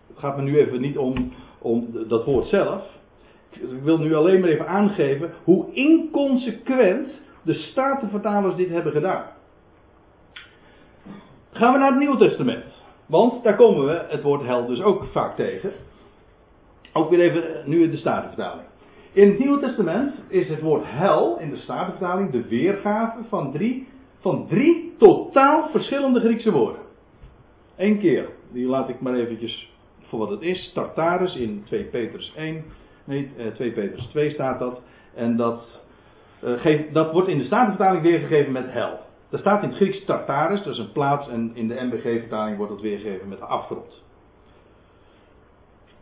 [0.08, 2.97] Het gaat me nu even niet om, om dat woord zelf.
[3.50, 7.08] Ik wil nu alleen maar even aangeven hoe inconsequent
[7.42, 9.24] de Statenvertalers dit hebben gedaan.
[11.50, 12.82] Gaan we naar het Nieuwe Testament.
[13.06, 15.72] Want daar komen we het woord hel dus ook vaak tegen.
[16.92, 18.66] Ook weer even nu in de Statenvertaling.
[19.12, 23.88] In het Nieuwe Testament is het woord hel in de Statenvertaling de weergave van drie,
[24.20, 26.82] van drie totaal verschillende Griekse woorden.
[27.76, 29.72] Eén keer, die laat ik maar eventjes
[30.02, 30.70] voor wat het is.
[30.74, 32.64] Tartarus in 2 Petrus 1.
[33.08, 34.80] Nee, 2 eh, Petrus 2 staat dat.
[35.14, 35.82] En dat,
[36.44, 38.98] uh, dat wordt in de Statenvertaling weergegeven met hel.
[39.30, 42.72] Er staat in het Grieks Tartarus, dat is een plaats, en in de MBG-vertaling wordt
[42.72, 44.02] dat weergegeven met de afgrond.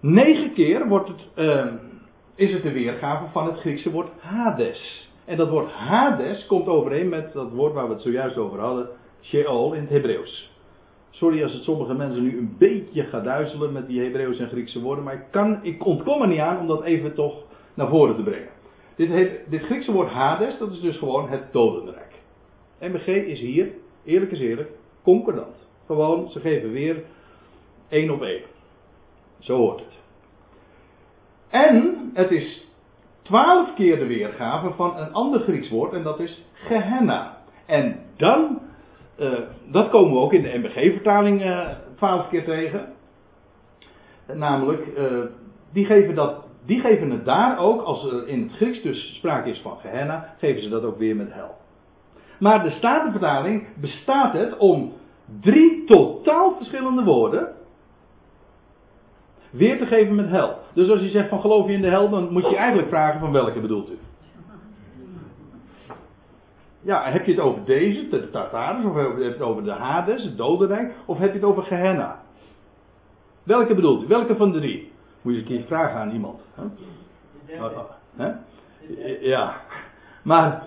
[0.00, 1.72] Negen keer wordt het, uh,
[2.34, 5.10] is het de weergave van het Griekse woord Hades.
[5.24, 8.88] En dat woord Hades komt overeen met dat woord waar we het zojuist over hadden,
[9.22, 10.55] Sheol in het Hebreeuws.
[11.16, 14.80] Sorry als het sommige mensen nu een beetje gaat duizelen met die Hebreeuwse en Griekse
[14.80, 17.42] woorden, maar ik, kan, ik ontkom er niet aan om dat even toch
[17.74, 18.48] naar voren te brengen.
[18.96, 22.14] Dit, dit Griekse woord Hades, dat is dus gewoon het dodenrijk.
[22.80, 23.72] MBG is hier,
[24.04, 24.70] eerlijk is eerlijk,
[25.02, 25.56] concordant.
[25.86, 27.02] Gewoon, ze geven weer
[27.88, 28.42] één op één.
[29.38, 29.98] Zo hoort het.
[31.48, 32.66] En het is
[33.22, 37.38] twaalf keer de weergave van een ander Grieks woord en dat is Gehenna.
[37.66, 38.60] En dan
[39.18, 39.38] uh,
[39.70, 42.86] dat komen we ook in de MBG-vertaling uh, twaalf keer tegen.
[44.32, 45.24] Namelijk, uh,
[45.72, 49.50] die, geven dat, die geven het daar ook, als er in het Grieks dus sprake
[49.50, 51.54] is van Gehenna, geven ze dat ook weer met hel.
[52.38, 54.92] Maar de Statenvertaling bestaat het om
[55.40, 57.54] drie totaal verschillende woorden
[59.50, 60.58] weer te geven met hel.
[60.74, 63.20] Dus als je zegt van geloof je in de hel, dan moet je eigenlijk vragen
[63.20, 63.98] van welke bedoelt u.
[66.86, 70.22] Ja, heb je het over deze, de Tartarus, of heb je het over de Hades,
[70.22, 72.22] het dodenrijk, of heb je het over Gehenna?
[73.42, 74.06] Welke bedoelt u?
[74.06, 74.92] Welke van de drie?
[75.22, 76.40] Moet je eens een keer vragen aan iemand.
[78.16, 78.26] Huh?
[79.20, 79.54] Ja,
[80.22, 80.62] maar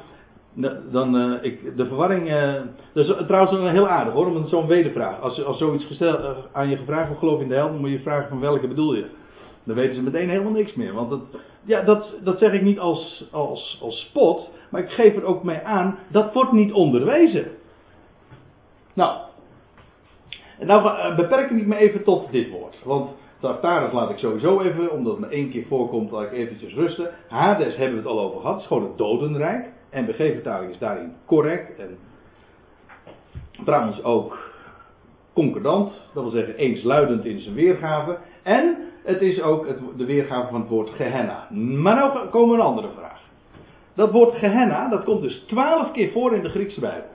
[0.91, 2.29] dan, uh, ik, de verwarring.
[2.31, 2.53] Uh,
[2.93, 5.21] dat is trouwens een heel aardig hoor, om zo'n wedervraag.
[5.21, 7.89] Als, als zoiets gesteld, uh, aan je gevraagd wordt, geloof in de hel, dan moet
[7.89, 9.05] je vragen van welke bedoel je.
[9.63, 10.93] Dan weten ze meteen helemaal niks meer.
[10.93, 11.21] Want dat,
[11.63, 15.43] ja, dat, dat zeg ik niet als, als, als spot, maar ik geef er ook
[15.43, 17.47] mee aan, dat wordt niet onderwezen.
[18.93, 19.17] Nou,
[20.59, 22.75] en nou beperk ik me even tot dit woord.
[22.83, 23.09] Want
[23.39, 27.09] Tartarus laat ik sowieso even, omdat het me één keer voorkomt, laat ik eventjes rusten.
[27.27, 29.69] Hades hebben we het al over gehad, het is gewoon het dodenrijk.
[29.89, 31.79] En vertaling is daarin correct.
[31.79, 31.97] En
[33.65, 34.37] trouwens ook
[35.33, 38.17] concordant, dat wil zeggen eensluidend in zijn weergave.
[38.43, 41.47] En het is ook het, de weergave van het woord Gehenna.
[41.51, 43.18] Maar nou komen we een andere vraag.
[43.93, 47.09] Dat woord Gehenna, dat komt dus twaalf keer voor in de Griekse Bijbel.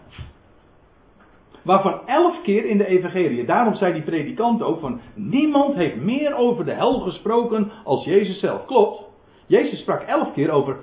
[1.63, 3.45] Waarvan elf keer in de Evangelie.
[3.45, 8.41] Daarom zei die predikant ook van, niemand heeft meer over de hel gesproken als Jezus
[8.41, 8.67] zelf.
[8.67, 9.03] Klopt.
[9.47, 10.77] Jezus sprak elf keer over,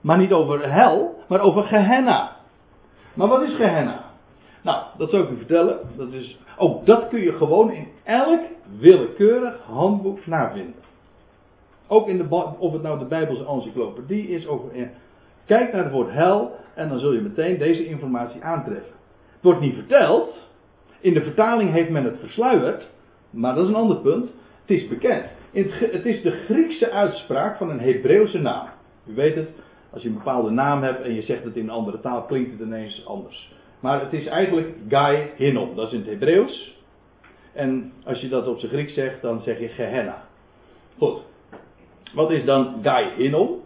[0.00, 2.36] maar niet over hel, maar over Gehenna.
[3.14, 4.04] Maar wat is Gehenna?
[4.62, 5.78] Nou, dat zal ik u vertellen.
[5.96, 8.40] Dat is, ook dat kun je gewoon in elk
[8.78, 10.82] willekeurig handboek navinden.
[11.88, 14.60] Ook in de, of het nou de Bijbelse encyclopedie is, of,
[15.46, 18.92] kijk naar het woord hel en dan zul je meteen deze informatie aantreffen.
[19.32, 20.44] Het wordt niet verteld,
[21.00, 22.88] in de vertaling heeft men het versluierd,
[23.30, 24.30] maar dat is een ander punt.
[24.60, 25.24] Het is bekend.
[25.52, 28.68] Het is de Griekse uitspraak van een Hebreeuwse naam.
[29.06, 29.48] U weet het,
[29.90, 32.50] als je een bepaalde naam hebt en je zegt het in een andere taal, klinkt
[32.50, 33.52] het ineens anders.
[33.80, 35.74] Maar het is eigenlijk Gai Hinnom.
[35.74, 36.78] Dat is in het Hebreeuws.
[37.52, 40.24] En als je dat op zijn Grieks zegt, dan zeg je Gehenna.
[40.98, 41.18] Goed.
[42.14, 43.63] Wat is dan Gai Hinnom?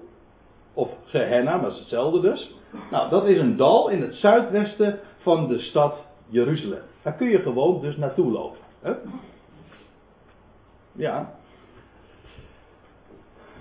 [0.78, 2.54] Of Gehenna, maar is hetzelfde dus.
[2.90, 5.94] Nou, dat is een dal in het zuidwesten van de stad
[6.28, 6.82] Jeruzalem.
[7.02, 8.58] Daar kun je gewoon dus naartoe lopen.
[8.80, 8.92] Hè?
[10.92, 11.34] Ja.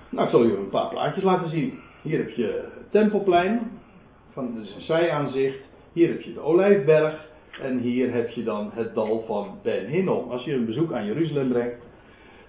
[0.09, 1.79] Nou, ik zal u een paar plaatjes laten zien.
[2.01, 3.79] Hier heb je het Tempelplein,
[4.31, 5.59] van dus een zijaanzicht.
[5.93, 7.25] Hier heb je de Olijfberg.
[7.61, 10.31] En hier heb je dan het dal van Ben Hinnom.
[10.31, 11.85] Als je een bezoek aan Jeruzalem brengt,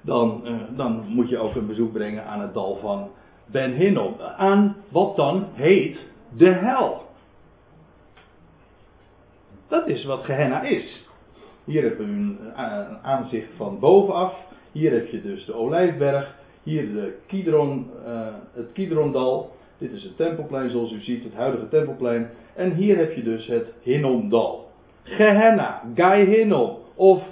[0.00, 3.10] dan, uh, dan moet je ook een bezoek brengen aan het dal van
[3.50, 4.14] Ben Hinnom.
[4.36, 5.98] Aan wat dan heet
[6.36, 7.06] de hel.
[9.68, 11.06] Dat is wat Gehenna is.
[11.64, 14.34] Hier heb je een, een aanzicht van bovenaf.
[14.72, 16.36] Hier heb je dus de Olijfberg.
[16.62, 19.56] Hier de Kidron, uh, het Kidrondal.
[19.78, 22.30] Dit is het tempelplein zoals u ziet, het huidige tempelplein.
[22.54, 24.70] En hier heb je dus het Hinnomdal.
[25.02, 26.76] Gehenna, Gai Hinnom.
[26.94, 27.22] Of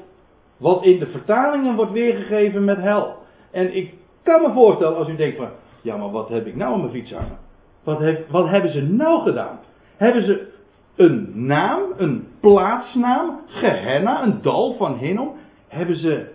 [0.56, 3.16] wat in de vertalingen wordt weergegeven met hel.
[3.50, 5.48] En ik kan me voorstellen als u denkt van,
[5.86, 7.38] ja maar wat heb ik nou aan mijn fiets hangen?
[7.84, 7.98] Wat,
[8.30, 9.58] wat hebben ze nou gedaan?
[9.96, 10.52] Hebben ze
[10.96, 15.32] een naam, een plaatsnaam, Gehenna, een dal van Hinnom,
[15.68, 16.32] hebben ze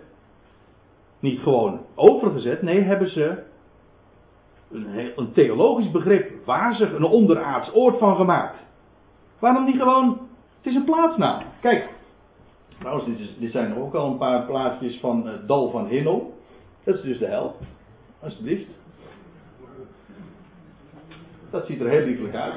[1.20, 3.42] niet gewoon overgezet, nee, hebben ze
[4.70, 8.56] een, een theologisch begrip wazig, een onderaards oord van gemaakt.
[9.38, 10.08] Waarom niet gewoon,
[10.56, 11.42] het is een plaatsnaam.
[11.60, 11.88] Kijk,
[12.78, 16.30] trouwens, dit, is, zijn er ook al een paar plaatsjes van het dal van Hinnom.
[16.84, 17.56] Dat is dus de hel,
[18.22, 18.68] alsjeblieft.
[21.52, 22.54] Dat ziet er heel liefelijk uit.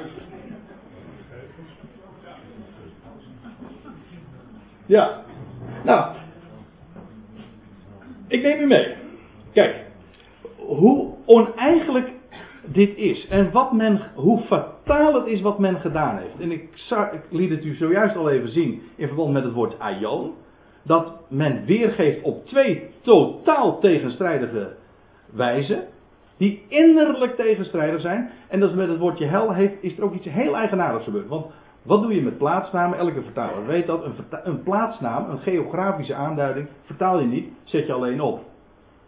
[4.86, 5.22] Ja.
[5.84, 6.14] Nou.
[8.28, 8.94] Ik neem u mee.
[9.52, 9.84] Kijk.
[10.56, 12.10] Hoe oneigenlijk
[12.64, 13.28] dit is.
[13.28, 16.40] En wat men, hoe fataal het is wat men gedaan heeft.
[16.40, 16.62] En ik,
[17.12, 20.34] ik liet het u zojuist al even zien in verband met het woord aion.
[20.82, 24.76] Dat men weergeeft op twee totaal tegenstrijdige
[25.32, 25.84] wijzen.
[26.36, 28.30] Die innerlijk tegenstrijdig zijn.
[28.48, 31.28] En dat met het woordje hel heeft, is er ook iets heel eigenaardigs gebeurd.
[31.28, 31.46] Want
[31.82, 32.98] wat doe je met plaatsnamen?
[32.98, 34.04] Elke vertaler weet dat.
[34.04, 34.14] Een,
[34.44, 38.40] een plaatsnaam, een geografische aanduiding, vertaal je niet, zet je alleen op.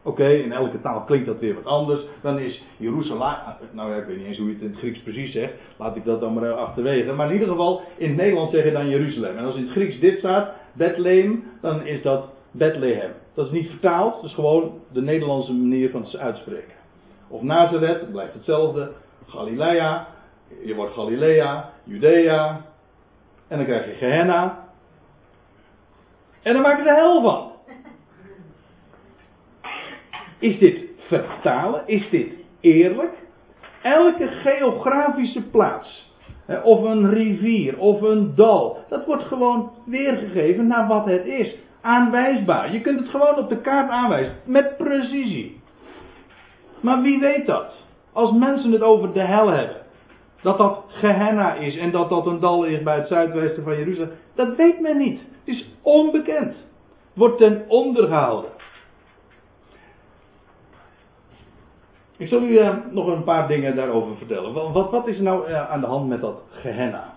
[0.03, 2.01] Oké, in elke taal klinkt dat weer wat anders.
[2.22, 3.37] Dan is Jeruzalem.
[3.72, 5.53] Nou ja, ik weet niet eens hoe je het in het Grieks precies zegt.
[5.76, 7.12] Laat ik dat dan maar achterwege.
[7.12, 9.37] Maar in ieder geval, in het Nederlands zeg je dan Jeruzalem.
[9.37, 13.11] En als in het Grieks dit staat, Bethlehem, dan is dat Bethlehem.
[13.35, 16.78] Dat is niet vertaald, dat is gewoon de Nederlandse manier van het uitspreken.
[17.29, 18.93] Of Nazareth, blijft hetzelfde.
[19.26, 20.07] Galilea,
[20.64, 22.61] je wordt Galilea, Judea.
[23.49, 24.66] En dan krijg je Gehenna.
[26.43, 27.53] En dan maak je de hel van.
[30.39, 31.83] Is dit vertalen?
[31.87, 33.12] Is dit eerlijk?
[33.83, 36.12] Elke geografische plaats,
[36.62, 41.57] of een rivier, of een dal, dat wordt gewoon weergegeven naar wat het is.
[41.81, 42.72] Aanwijsbaar.
[42.72, 45.58] Je kunt het gewoon op de kaart aanwijzen, met precisie.
[46.81, 47.87] Maar wie weet dat?
[48.12, 49.76] Als mensen het over de hel hebben,
[50.43, 54.11] dat dat Gehenna is en dat dat een dal is bij het zuidwesten van Jeruzalem,
[54.35, 55.20] dat weet men niet.
[55.20, 56.55] Het is onbekend.
[57.12, 58.51] Wordt ten onder gehouden.
[62.16, 64.72] Ik zal u uh, nog een paar dingen daarover vertellen.
[64.72, 67.16] Wat, wat is er nou uh, aan de hand met dat Gehenna?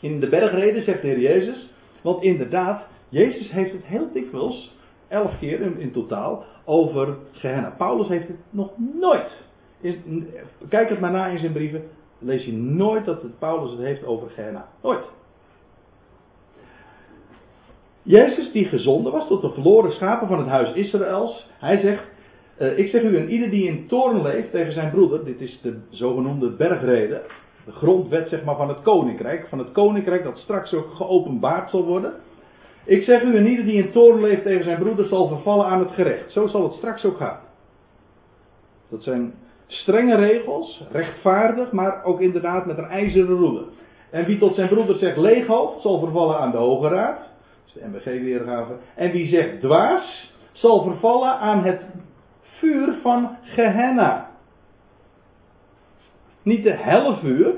[0.00, 1.70] In de bergreden zegt de Heer Jezus,
[2.02, 4.76] want inderdaad, Jezus heeft het heel dikwijls,
[5.10, 7.74] elf keer in, totaal, over Gehenna.
[7.76, 9.30] Paulus heeft het nog nooit.
[10.68, 11.82] Kijk het maar na in zijn brieven.
[12.18, 14.68] Lees je nooit dat het Paulus het heeft over Gehenna.
[14.82, 15.04] Nooit.
[18.02, 21.48] Jezus die gezonden was tot de verloren schapen van het huis Israëls.
[21.58, 22.04] Hij zegt,
[22.58, 25.60] uh, ik zeg u, en ieder die in toren leeft tegen zijn broeder, dit is
[25.62, 27.22] de zogenoemde bergrede,
[27.64, 31.84] de grondwet zeg maar van het koninkrijk, van het koninkrijk dat straks ook geopenbaard zal
[31.84, 32.12] worden.
[32.84, 35.78] Ik zeg u, en ieder die in toren leeft tegen zijn broeder zal vervallen aan
[35.78, 36.32] het gerecht.
[36.32, 37.38] Zo zal het straks ook gaan.
[38.90, 39.34] Dat zijn
[39.66, 43.64] strenge regels, rechtvaardig, maar ook inderdaad met een ijzeren roede.
[44.10, 47.18] En wie tot zijn broeder zegt leeghoofd, zal vervallen aan de Hoge Raad.
[47.18, 48.72] Dat is de MBG-weergave.
[48.94, 51.80] En wie zegt dwaas, zal vervallen aan het
[52.42, 54.30] vuur van Gehenna.
[56.42, 57.54] Niet de hellevuur.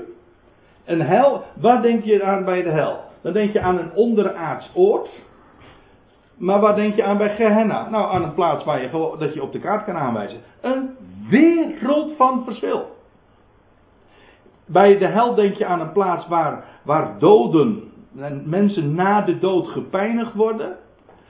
[0.85, 3.02] Een hel, waar denk je aan bij de hel?
[3.23, 5.09] Dan denk je aan een onderaards oord.
[6.37, 7.89] Maar waar denk je aan bij Gehenna?
[7.89, 10.39] Nou, aan een plaats waar je dat je op de kaart kan aanwijzen.
[10.61, 10.89] Een
[11.29, 12.91] wereld van verschil.
[14.65, 17.91] Bij de hel denk je aan een plaats waar, waar doden,
[18.45, 20.77] mensen na de dood gepeinigd worden.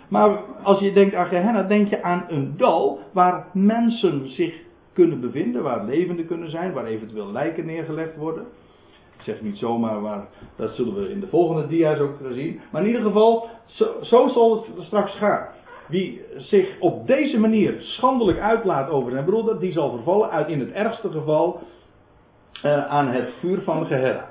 [0.08, 4.54] Maar als je denkt aan Gehenna, denk je aan een dal waar mensen zich
[4.94, 8.46] kunnen bevinden, waar levenden kunnen zijn, waar eventueel lijken neergelegd worden.
[9.24, 12.60] Zeg niet zomaar, maar dat zullen we in de volgende dia's ook zien.
[12.72, 13.48] Maar in ieder geval,
[14.02, 15.48] zo, zal het straks gaan.
[15.88, 20.60] Wie zich op deze manier schandelijk uitlaat over zijn broeder, die zal vervallen uit in
[20.60, 21.60] het ergste geval
[22.66, 24.30] uh, aan het vuur van Gehenna.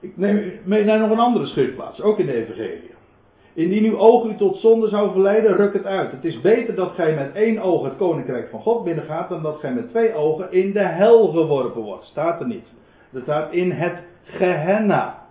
[0.00, 2.92] Ik neem mee naar nog een andere schriftplaats, ook in de Evangelie.
[3.54, 6.10] Indien uw oog u tot zonde zou verleiden, ruk het uit.
[6.10, 9.58] Het is beter dat gij met één oog het koninkrijk van God binnengaat, dan dat
[9.60, 12.04] gij met twee ogen in de hel geworpen wordt.
[12.04, 12.66] Staat er niet.
[13.14, 15.22] Er staat in het Gehenna.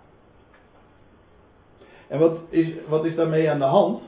[2.08, 4.02] En wat is, wat is daarmee aan de hand?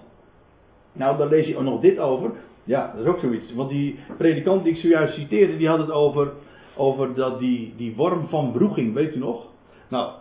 [0.91, 2.31] Nou, daar lees je ook nog dit over.
[2.63, 3.53] Ja, dat is ook zoiets.
[3.53, 6.31] Want die predikant die ik zojuist citeerde, die had het over,
[6.75, 9.45] over dat die, die worm van broeging, weet u nog?
[9.87, 10.11] Nou,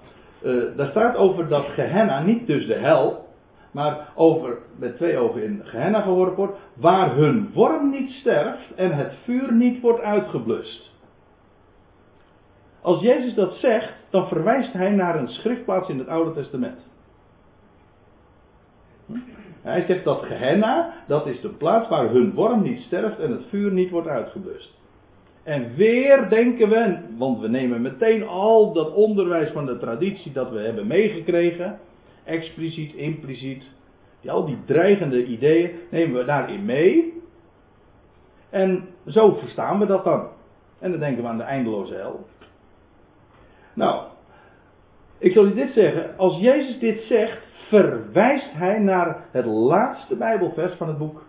[0.45, 3.25] uh, daar staat over dat Gehenna, niet dus de hel,
[3.71, 8.93] maar over met twee ogen in Gehenna geworpen wordt, waar hun worm niet sterft en
[8.93, 10.94] het vuur niet wordt uitgeblust.
[12.85, 16.79] Als Jezus dat zegt, dan verwijst hij naar een schriftplaats in het Oude Testament.
[19.63, 23.43] Hij zegt dat Gehenna, dat is de plaats waar hun worm niet sterft en het
[23.49, 24.71] vuur niet wordt uitgeblust.
[25.43, 30.51] En weer denken we, want we nemen meteen al dat onderwijs van de traditie dat
[30.51, 31.79] we hebben meegekregen,
[32.25, 33.63] expliciet, impliciet,
[34.21, 37.23] die, al die dreigende ideeën nemen we daarin mee.
[38.51, 40.29] En zo verstaan we dat dan.
[40.79, 42.27] En dan denken we aan de eindeloze hel.
[43.75, 44.03] Nou,
[45.19, 46.17] ik zal u dit zeggen.
[46.17, 51.23] Als Jezus dit zegt, verwijst hij naar het laatste Bijbelvers van het boek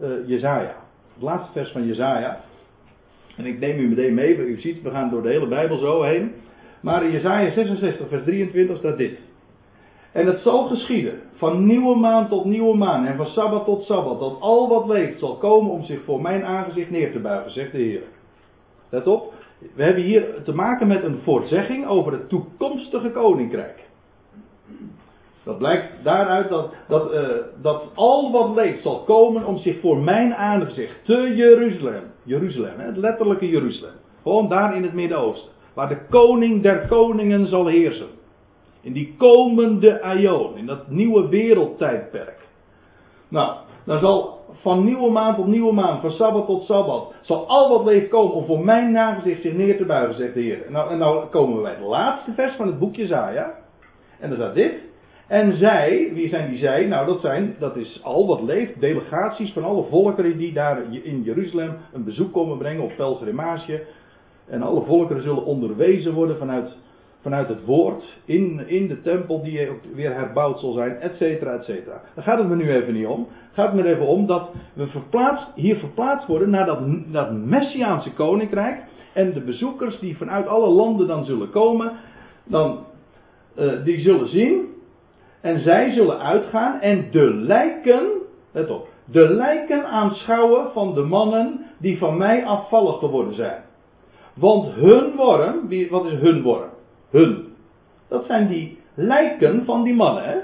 [0.00, 0.74] uh, Jezaja.
[1.14, 2.40] Het laatste vers van Jezaja.
[3.36, 6.02] En ik neem u meteen mee, u ziet, we gaan door de hele Bijbel zo
[6.02, 6.32] heen.
[6.80, 9.18] Maar in Jezaja 66, vers 23 staat dit.
[10.12, 14.20] En het zal geschieden, van nieuwe maan tot nieuwe maan en van sabbat tot sabbat,
[14.20, 17.72] dat al wat leeft zal komen om zich voor mijn aangezicht neer te buigen, zegt
[17.72, 18.02] de Heer.
[18.88, 19.34] Let op,
[19.74, 23.88] we hebben hier te maken met een voorzegging over het toekomstige koninkrijk.
[25.42, 27.28] Dat blijkt daaruit dat, dat, uh,
[27.62, 32.02] dat al wat leeft zal komen om zich voor mijn aangezicht te Jeruzalem.
[32.22, 33.94] Jeruzalem, het letterlijke Jeruzalem.
[34.22, 35.50] Gewoon daar in het Midden-Oosten.
[35.74, 38.08] Waar de koning der koningen zal heersen.
[38.80, 42.38] In die komende aion, in dat nieuwe wereldtijdperk.
[43.28, 47.68] Nou, dan zal van nieuwe maand tot nieuwe maand, van sabbat tot sabbat, zal al
[47.68, 50.64] wat leeft komen om voor mijn nagezicht zich neer te buigen, zegt de Heer.
[50.68, 53.54] Nou, en nou komen we bij het laatste vers van het boekje Zaja.
[54.20, 54.88] En dan staat dit.
[55.26, 56.86] En zij, wie zijn die zij?
[56.86, 61.22] Nou, dat zijn, dat is al wat leeft, delegaties van alle volkeren die daar in
[61.22, 63.82] Jeruzalem een bezoek komen brengen op pelgrimage.
[64.48, 66.76] En alle volkeren zullen onderwezen worden vanuit,
[67.20, 71.64] vanuit het woord in, in de tempel die weer herbouwd zal zijn, et cetera, et
[71.64, 72.00] cetera.
[72.14, 73.20] Daar gaat het me nu even niet om.
[73.20, 76.78] Het gaat me er even om dat we verplaatst, hier verplaatst worden naar dat,
[77.12, 78.82] dat Messiaanse koninkrijk.
[79.12, 81.92] En de bezoekers die vanuit alle landen dan zullen komen,
[82.44, 82.78] dan,
[83.58, 84.68] uh, die zullen zien
[85.40, 88.08] en zij zullen uitgaan en de lijken,
[88.52, 93.62] let op, de lijken aanschouwen van de mannen die van mij afvallig geworden zijn.
[94.34, 96.70] Want hun worm, wie, wat is hun worm?
[97.10, 97.54] Hun.
[98.08, 100.38] Dat zijn die lijken van die mannen, hè?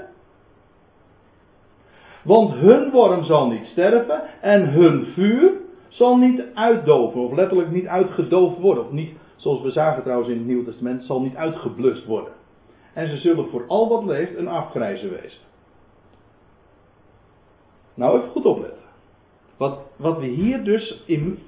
[2.23, 5.51] Want hun worm zal niet sterven en hun vuur
[5.87, 8.83] zal niet uitdoven, of letterlijk niet uitgedoofd worden.
[8.83, 12.33] Of niet, zoals we zagen trouwens in het Nieuwe Testament, zal niet uitgeblust worden.
[12.93, 15.39] En ze zullen voor al wat leeft een afgrijze wezen.
[17.93, 18.81] Nou, even goed opletten.
[19.57, 21.39] Wat, wat we hier dus in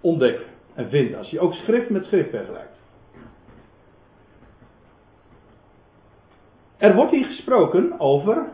[0.00, 2.73] ontdekken en vinden, als je ook schrift met schrift vergelijkt.
[6.84, 8.46] Er wordt hier gesproken over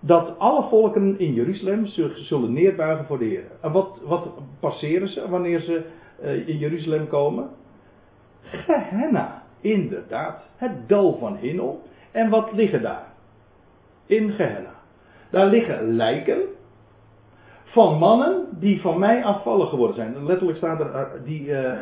[0.00, 3.44] dat alle volken in Jeruzalem zullen neerbuigen voor de Heer.
[3.60, 4.28] En wat, wat
[4.60, 5.84] passeren ze wanneer ze
[6.22, 7.50] uh, in Jeruzalem komen?
[8.42, 9.42] Gehenna.
[9.60, 11.78] Inderdaad, het dal van Hinnom.
[12.10, 13.06] En wat liggen daar?
[14.06, 14.74] In Gehenna.
[15.30, 16.40] Daar liggen lijken
[17.64, 20.24] van mannen die van mij afvallen geworden zijn.
[20.24, 21.72] Letterlijk staat er, eh, die uh,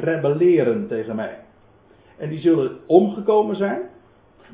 [0.00, 1.38] rebelleren tegen mij.
[2.16, 3.80] En die zullen omgekomen zijn.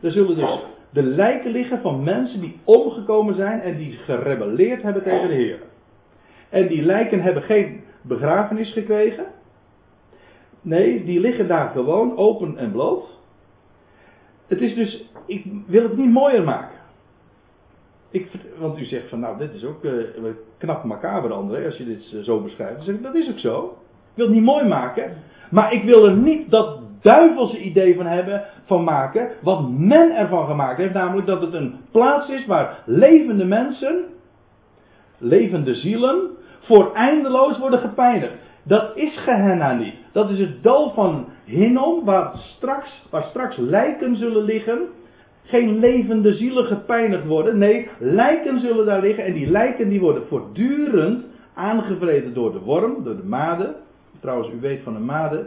[0.04, 0.58] Er zullen dus
[0.90, 5.58] de lijken liggen van mensen die omgekomen zijn en die gerebelleerd hebben tegen de Heer.
[6.48, 9.24] En die lijken hebben geen begrafenis gekregen.
[10.60, 13.04] Nee, die liggen daar gewoon open en bloot.
[14.46, 16.78] Het is dus, ik wil het niet mooier maken.
[18.10, 19.92] Ik, want u zegt van, nou, dit is ook uh,
[20.58, 22.76] knap macaber, André, als je dit eh, zo beschrijft.
[22.76, 23.78] Dan zeg ik, dat is ook zo.
[24.10, 25.16] Ik wil het niet mooi maken.
[25.50, 30.46] Maar ik wil er niet dat duivelse idee van hebben, van maken, wat men ervan
[30.46, 30.94] gemaakt heeft.
[30.94, 34.04] Namelijk dat het een plaats is waar levende mensen,
[35.18, 36.30] levende zielen,
[36.60, 38.32] voor eindeloos worden gepijnigd.
[38.62, 39.94] Dat is Gehenna niet.
[40.12, 44.78] Dat is het dal van Hinnom, waar straks, waar straks lijken zullen liggen.
[45.42, 47.58] Geen levende zielen gepijnigd worden.
[47.58, 49.24] Nee, lijken zullen daar liggen.
[49.24, 51.24] En die lijken die worden voortdurend
[51.54, 53.74] aangevreten door de worm, door de made.
[54.20, 55.46] Trouwens, u weet van de made.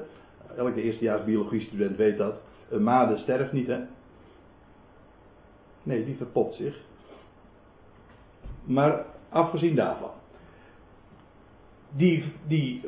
[0.58, 2.36] Elke eerstejaars biologiestudent weet dat.
[2.70, 3.80] Een made sterft niet, hè?
[5.84, 6.76] Nee, die verpopt zich.
[8.64, 10.10] Maar afgezien daarvan.
[11.96, 12.82] Die, die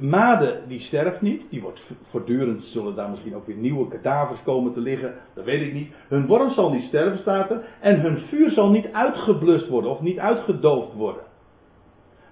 [0.68, 1.42] die sterft niet.
[1.50, 5.14] Die wordt voortdurend, zullen daar misschien ook weer nieuwe kadavers komen te liggen.
[5.34, 5.94] Dat weet ik niet.
[6.08, 7.66] Hun worm zal niet sterven, staat er.
[7.80, 11.24] En hun vuur zal niet uitgeblust worden of niet uitgedoofd worden.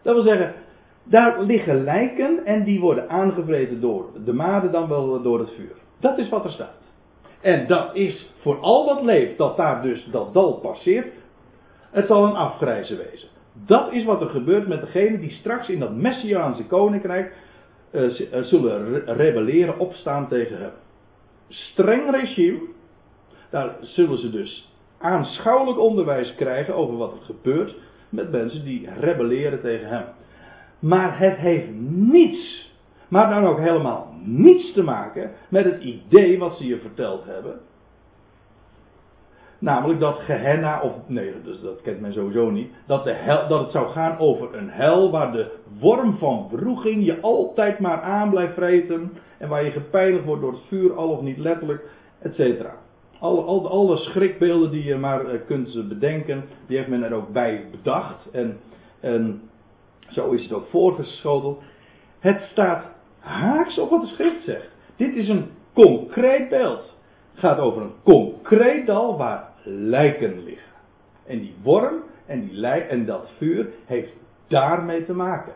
[0.01, 0.53] Dat wil zeggen,
[1.09, 5.75] daar liggen lijken en die worden aangevreten door de made dan wel door het vuur.
[5.99, 6.85] Dat is wat er staat.
[7.41, 11.13] En dat is voor al wat leeft, dat daar dus dat dal passeert,
[11.91, 13.27] het zal een afgrijzen wezen.
[13.65, 17.35] Dat is wat er gebeurt met degenen die straks in dat Messiaanse koninkrijk
[17.91, 18.11] uh,
[18.43, 20.71] zullen rebelleren, opstaan tegen hem.
[21.47, 22.59] Streng regime,
[23.49, 27.75] daar zullen ze dus aanschouwelijk onderwijs krijgen over wat er gebeurt
[28.09, 30.05] met mensen die rebelleren tegen hem.
[30.79, 32.71] Maar het heeft niets,
[33.07, 37.59] maar dan ook helemaal niets te maken met het idee wat ze je verteld hebben.
[39.59, 42.71] Namelijk dat Gehenna, of nee, dus dat kent men sowieso niet.
[42.85, 47.05] Dat, de hel, dat het zou gaan over een hel waar de worm van wroeging
[47.05, 49.11] je altijd maar aan blijft vreten.
[49.37, 51.83] En waar je gepeinigd wordt door het vuur, al of niet letterlijk,
[52.19, 52.75] et cetera.
[53.19, 57.31] Alle, alle, alle schrikbeelden die je maar uh, kunt bedenken, die heeft men er ook
[57.31, 58.31] bij bedacht.
[58.31, 58.57] En,
[58.99, 59.41] en
[60.09, 61.61] zo is het ook voorgeschoteld.
[62.19, 62.85] Het staat
[63.19, 64.69] haaks op wat de schrift zegt.
[64.95, 66.95] Dit is een concreet beeld.
[67.31, 70.71] Het gaat over een concreet dal waar lijken liggen.
[71.25, 74.11] En die worm en, die lijk, en dat vuur heeft
[74.47, 75.53] daarmee te maken.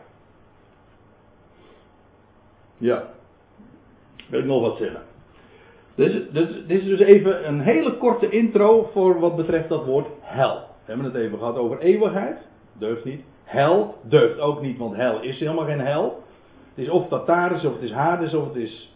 [2.76, 3.08] Ja.
[4.28, 5.02] Wil ik nog wat zeggen?
[5.94, 6.34] Dit,
[6.66, 10.54] is dus even een hele korte intro voor wat betreft dat woord hel.
[10.56, 12.38] We hebben het even gehad over eeuwigheid.
[12.78, 13.22] Deugt niet.
[13.44, 16.22] Hel deugt ook niet, want hel is helemaal geen hel.
[16.74, 18.94] Het is of Tataris, of het is Hades, of het is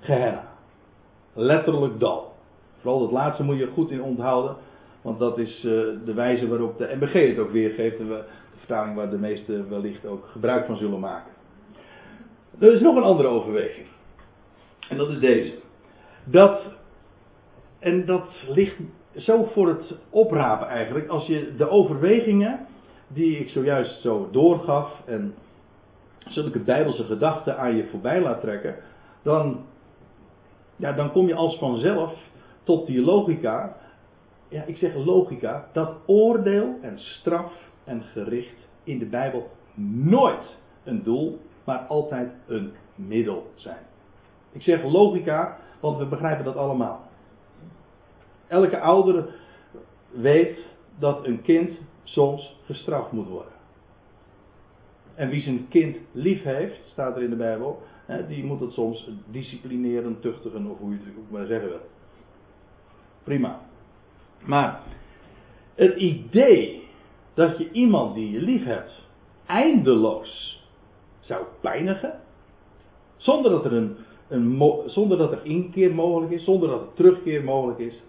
[0.00, 0.44] Gehenna.
[1.32, 2.32] Letterlijk dal.
[2.80, 4.56] Vooral dat laatste moet je goed in onthouden.
[5.02, 5.72] Want dat is uh,
[6.04, 7.98] de wijze waarop de MBG het ook weergeeft.
[7.98, 8.24] De, de
[8.58, 11.32] vertaling waar de meesten wellicht ook gebruik van zullen maken.
[12.58, 13.86] Er is nog een andere overweging.
[14.88, 15.54] En dat is deze.
[16.24, 16.60] Dat,
[17.78, 18.76] en dat ligt
[19.16, 21.08] zo voor het oprapen eigenlijk.
[21.08, 22.66] Als je de overwegingen
[23.12, 25.34] die ik zojuist zo doorgaf en
[26.18, 28.76] zulke bijbelse gedachten aan je voorbij laat trekken,
[29.22, 29.64] dan,
[30.76, 32.14] ja, dan kom je als vanzelf
[32.62, 33.76] tot die logica.
[34.48, 37.52] Ja, ik zeg logica, dat oordeel en straf
[37.84, 39.50] en gericht in de Bijbel
[39.94, 43.82] nooit een doel, maar altijd een middel zijn.
[44.52, 47.00] Ik zeg logica, want we begrijpen dat allemaal.
[48.48, 49.24] Elke ouder
[50.10, 50.58] weet
[50.98, 51.70] dat een kind
[52.12, 53.52] soms gestraft moet worden.
[55.14, 57.82] En wie zijn kind lief heeft, staat er in de Bijbel,
[58.28, 61.80] die moet het soms disciplineren, tuchtigen of hoe je het ook maar zeggen wil.
[63.22, 63.60] Prima.
[64.38, 64.80] Maar
[65.74, 66.88] het idee
[67.34, 68.92] dat je iemand die je lief hebt
[69.46, 70.62] eindeloos
[71.20, 72.20] zou pijnigen,
[73.16, 73.96] zonder dat er een,
[74.28, 78.02] een zonder dat er inkeer mogelijk is, zonder dat er terugkeer mogelijk is,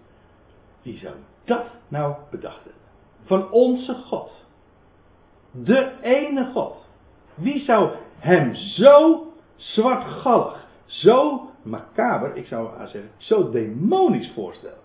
[0.82, 2.83] wie zou dat nou bedacht hebben?
[3.24, 4.30] Van onze God.
[5.50, 6.76] De ene God.
[7.34, 14.78] Wie zou hem zo zwartgallig, zo macaber, ik zou haar zeggen, zo demonisch voorstellen?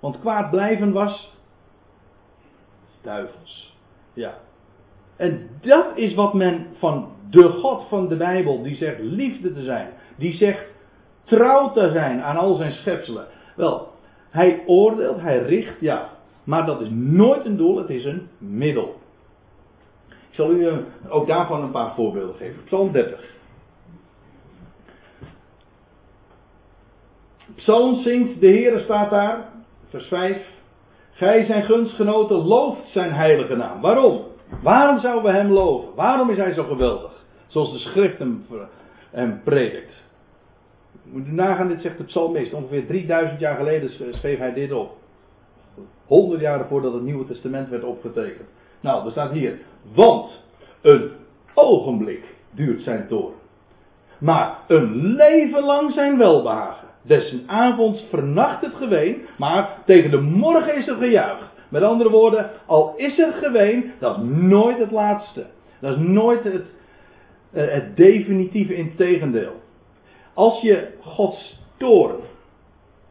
[0.00, 1.36] Want kwaad blijven was
[3.02, 3.76] duivels.
[4.12, 4.34] Ja.
[5.16, 9.62] En dat is wat men van de God van de Bijbel, die zegt liefde te
[9.62, 10.66] zijn, die zegt
[11.24, 13.26] trouw te zijn aan al zijn schepselen.
[13.56, 13.88] Wel,
[14.30, 16.08] hij oordeelt, hij richt, ja,
[16.48, 18.96] maar dat is nooit een doel, het is een middel.
[20.08, 20.76] Ik zal u eh,
[21.08, 22.64] ook daarvan een paar voorbeelden geven.
[22.64, 23.20] Psalm 30.
[27.54, 29.48] Psalm zingt, de Heere staat daar,
[29.88, 30.46] vers 5.
[31.10, 33.80] Gij zijn gunstgenoten looft zijn heilige naam.
[33.80, 34.22] Waarom?
[34.62, 35.94] Waarom zouden we hem loven?
[35.94, 37.12] Waarom is hij zo geweldig?
[37.46, 38.46] Zoals de schrift hem,
[39.10, 40.02] hem predikt.
[41.02, 42.52] Moet u nagaan, dit zegt de psalmist.
[42.52, 44.96] Ongeveer 3000 jaar geleden schreef hij dit op.
[46.06, 48.48] Honderd jaren voordat het Nieuwe Testament werd opgetekend.
[48.80, 49.58] Nou, er staat hier.
[49.94, 50.44] Want
[50.80, 51.10] een
[51.54, 53.34] ogenblik duurt zijn toorn.
[54.18, 56.88] Maar een leven lang zijn welbehagen.
[57.02, 61.52] Des avonds vernacht het geween, maar tegen de morgen is er gejuich.
[61.68, 65.46] Met andere woorden, al is er geween, dat is nooit het laatste.
[65.80, 66.64] Dat is nooit het,
[67.52, 69.52] eh, het definitieve integendeel.
[70.34, 72.16] Als je Gods toorn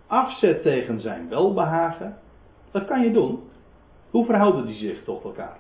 [0.08, 2.18] afzet tegen zijn welbehagen,
[2.72, 3.44] dat kan je doen.
[4.10, 5.58] Hoe verhouden die zich tot elkaar?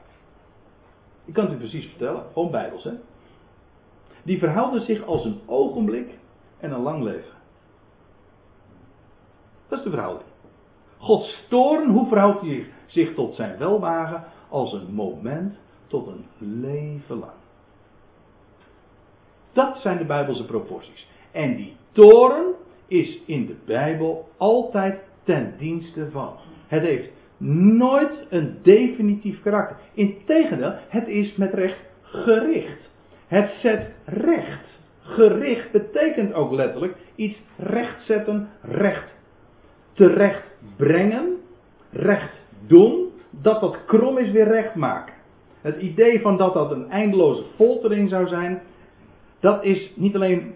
[1.25, 2.93] Ik kan het u precies vertellen, gewoon bijbels hè.
[4.23, 6.17] Die verhouden zich als een ogenblik
[6.59, 7.35] en een lang leven.
[9.67, 10.29] Dat is de verhouding.
[10.97, 14.23] Gods toorn, hoe verhoudt hij zich tot zijn welwagen?
[14.49, 16.25] Als een moment tot een
[16.61, 17.31] leven lang.
[19.53, 21.07] Dat zijn de Bijbelse proporties.
[21.31, 22.53] En die toren
[22.87, 26.33] is in de Bijbel altijd ten dienste van.
[26.67, 27.09] Het heeft
[27.77, 29.77] nooit een definitief karakter.
[29.93, 32.89] Integendeel, het is met recht gericht.
[33.27, 34.65] Het zet recht.
[34.99, 39.15] Gericht betekent ook letterlijk iets rechtzetten, recht
[39.97, 40.43] terecht
[40.75, 41.37] brengen,
[41.91, 42.33] recht
[42.67, 45.13] doen, dat dat krom is weer recht maken.
[45.61, 48.61] Het idee van dat dat een eindeloze foltering zou zijn,
[49.39, 50.53] dat is niet alleen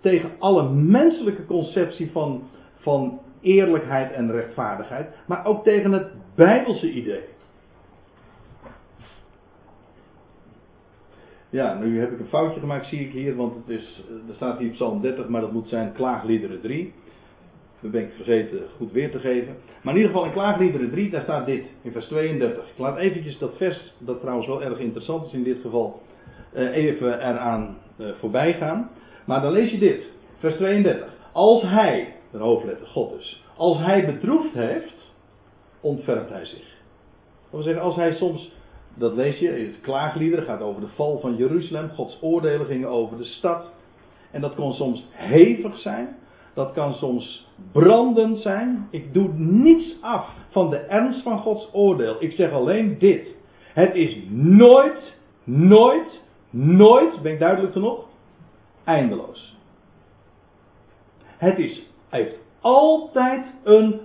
[0.00, 2.42] tegen alle menselijke conceptie van,
[2.74, 7.22] van eerlijkheid en rechtvaardigheid, maar ook tegen het Bijbelse idee.
[11.50, 14.58] Ja, nu heb ik een foutje gemaakt, zie ik hier, want het is, er staat
[14.58, 16.92] hier Psalm 30, maar dat moet zijn Klaagliederen 3.
[17.80, 19.56] Dat ben ik vergeten goed weer te geven.
[19.82, 22.70] Maar in ieder geval in Klaagliederen 3, daar staat dit, in vers 32.
[22.70, 26.02] Ik laat eventjes dat vers, dat trouwens wel erg interessant is in dit geval,
[26.52, 28.90] eh, even eraan uh, voorbij gaan.
[29.24, 30.02] Maar dan lees je dit,
[30.38, 31.08] vers 32.
[31.32, 35.12] Als hij, de hoofdletter God dus, als hij bedroefd heeft,
[35.80, 36.76] ontfermt hij zich.
[37.50, 38.52] Dat zeggen, als hij soms,
[38.94, 43.18] dat lees je, het klaagliederen gaat over de val van Jeruzalem, Gods oordelen gingen over
[43.18, 43.72] de stad.
[44.30, 46.16] En dat kon soms hevig zijn,
[46.54, 48.88] dat kan soms brandend zijn.
[48.90, 52.16] Ik doe niets af van de ernst van Gods oordeel.
[52.18, 53.28] Ik zeg alleen dit.
[53.72, 58.06] Het is nooit, nooit, nooit, ben ik duidelijk genoeg?
[58.84, 59.56] Eindeloos.
[61.24, 64.00] Het is, heeft altijd een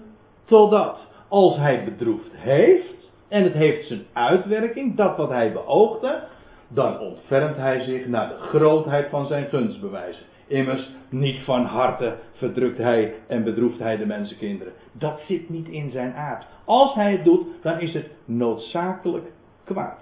[0.45, 0.97] totdat.
[1.28, 2.93] Als hij bedroefd heeft,
[3.28, 6.24] en het heeft zijn uitwerking, dat wat hij beoogde,
[6.68, 10.24] dan ontfermt hij zich naar de grootheid van zijn gunstbewijzen.
[10.47, 14.74] Immers, niet van harte verdrukt hij en bedroeft hij de mensenkinderen.
[14.91, 16.45] Dat zit niet in zijn aard.
[16.66, 19.32] Als hij het doet, dan is het noodzakelijk
[19.64, 19.99] kwaad.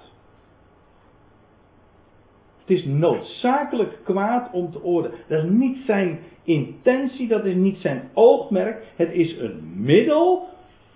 [2.67, 5.17] Het is noodzakelijk kwaad om te oordelen.
[5.27, 8.85] Dat is niet zijn intentie, dat is niet zijn oogmerk.
[8.95, 10.47] Het is een middel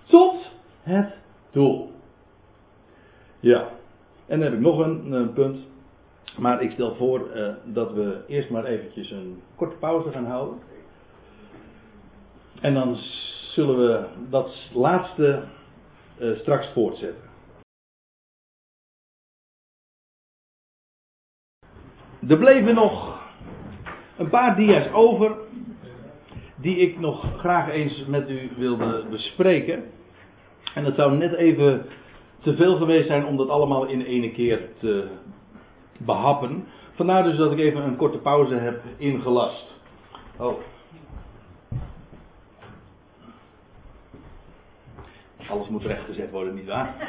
[0.05, 0.35] tot
[0.83, 1.13] het
[1.51, 1.91] doel.
[3.39, 3.67] Ja,
[4.27, 5.57] en dan heb ik nog een, punt.
[6.37, 10.57] Maar ik stel voor uh, dat we eerst maar eventjes een korte pauze gaan houden.
[12.61, 12.95] En dan
[13.53, 15.43] zullen we dat laatste
[16.19, 17.30] uh, straks voortzetten.
[22.27, 23.19] Er bleven nog
[24.17, 25.35] een paar dia's over.
[26.55, 29.83] Die ik nog graag eens met u wilde bespreken.
[30.73, 31.85] En het zou net even
[32.39, 35.07] te veel geweest zijn om dat allemaal in ene keer te
[35.97, 36.65] behappen.
[36.91, 39.75] Vandaar dus dat ik even een korte pauze heb ingelast.
[40.37, 40.59] Oh.
[45.49, 46.95] Alles moet rechtgezet worden, nietwaar?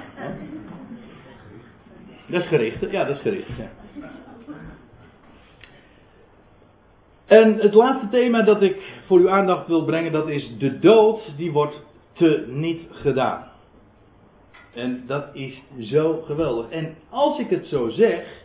[2.27, 3.49] Dat is gericht, ja, dat is gericht.
[3.59, 3.71] Ja.
[7.33, 11.33] En het laatste thema dat ik voor uw aandacht wil brengen, dat is de dood,
[11.37, 13.51] die wordt te niet gedaan.
[14.75, 16.71] En dat is zo geweldig.
[16.71, 18.45] En als ik het zo zeg,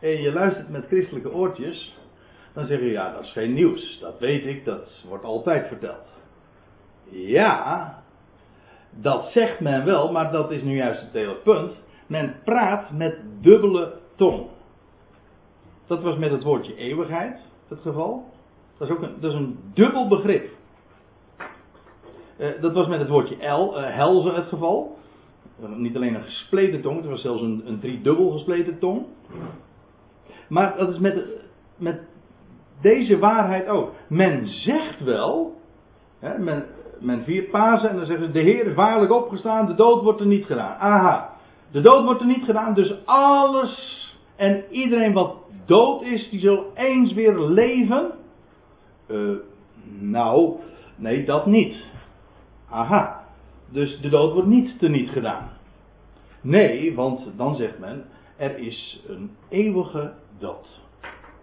[0.00, 1.96] en je luistert met christelijke oortjes,
[2.54, 3.98] dan zeg je ja, dat is geen nieuws.
[4.00, 6.08] Dat weet ik, dat wordt altijd verteld.
[7.10, 7.94] Ja,
[8.90, 11.82] dat zegt men wel, maar dat is nu juist het hele punt.
[12.06, 14.46] Men praat met dubbele tong.
[15.86, 18.24] Dat was met het woordje eeuwigheid het geval.
[18.78, 20.48] Dat is ook een, dat is een dubbel begrip.
[22.38, 24.96] Uh, dat was met het woordje el, uh, helze het geval.
[25.76, 29.06] Niet alleen een gespleten tong, het was zelfs een, een driedubbel gespleten tong.
[30.48, 31.24] Maar dat is met,
[31.76, 32.00] met
[32.80, 33.92] deze waarheid ook.
[34.08, 35.54] Men zegt wel,
[36.18, 36.64] hè, men,
[37.00, 40.20] men viert Pasen en dan zeggen ze: De Heer is waarlijk opgestaan, de dood wordt
[40.20, 40.78] er niet gedaan.
[40.78, 41.36] Aha,
[41.70, 44.04] de dood wordt er niet gedaan, dus alles
[44.36, 45.34] en iedereen wat
[45.66, 48.10] dood is, die zal eens weer leven.
[49.06, 49.36] Uh,
[49.98, 50.56] nou,
[50.96, 51.84] nee, dat niet.
[52.70, 53.24] Aha,
[53.70, 55.48] dus de dood wordt niet teniet gedaan.
[56.40, 58.04] Nee, want dan zegt men,
[58.36, 60.84] er is een eeuwige dood.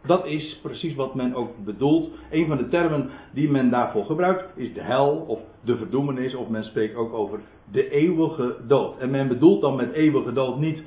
[0.05, 2.09] Dat is precies wat men ook bedoelt.
[2.31, 6.47] Een van de termen die men daarvoor gebruikt is de hel of de verdoemenis, of
[6.47, 7.39] men spreekt ook over
[7.71, 8.97] de eeuwige dood.
[8.97, 10.83] En men bedoelt dan met eeuwige dood niet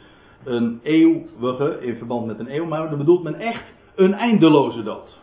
[0.46, 5.18] een eeuwige in verband met een eeuw, maar dan bedoelt men echt een eindeloze dood.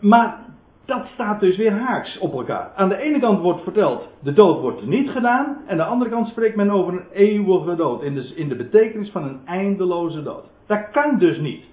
[0.00, 0.38] Maar
[0.84, 2.72] dat staat dus weer haaks op elkaar.
[2.76, 5.56] Aan de ene kant wordt verteld, de dood wordt niet gedaan.
[5.66, 8.02] En aan de andere kant spreekt men over een eeuwige dood.
[8.02, 10.44] In de, in de betekenis van een eindeloze dood.
[10.66, 11.64] Dat kan dus niet.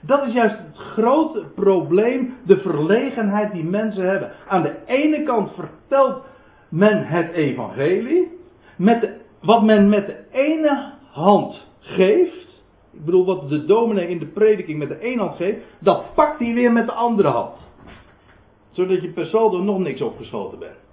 [0.00, 4.30] Dat is juist het grote probleem, de verlegenheid die mensen hebben.
[4.48, 6.22] Aan de ene kant vertelt
[6.68, 8.38] men het evangelie,
[8.76, 9.10] met
[9.42, 12.62] wat men met de ene hand geeft,
[12.92, 16.38] ik bedoel wat de dominee in de prediking met de ene hand geeft, dat pakt
[16.38, 17.56] hij weer met de andere hand.
[18.70, 20.86] Zodat je per saldo nog niks opgeschoten bent.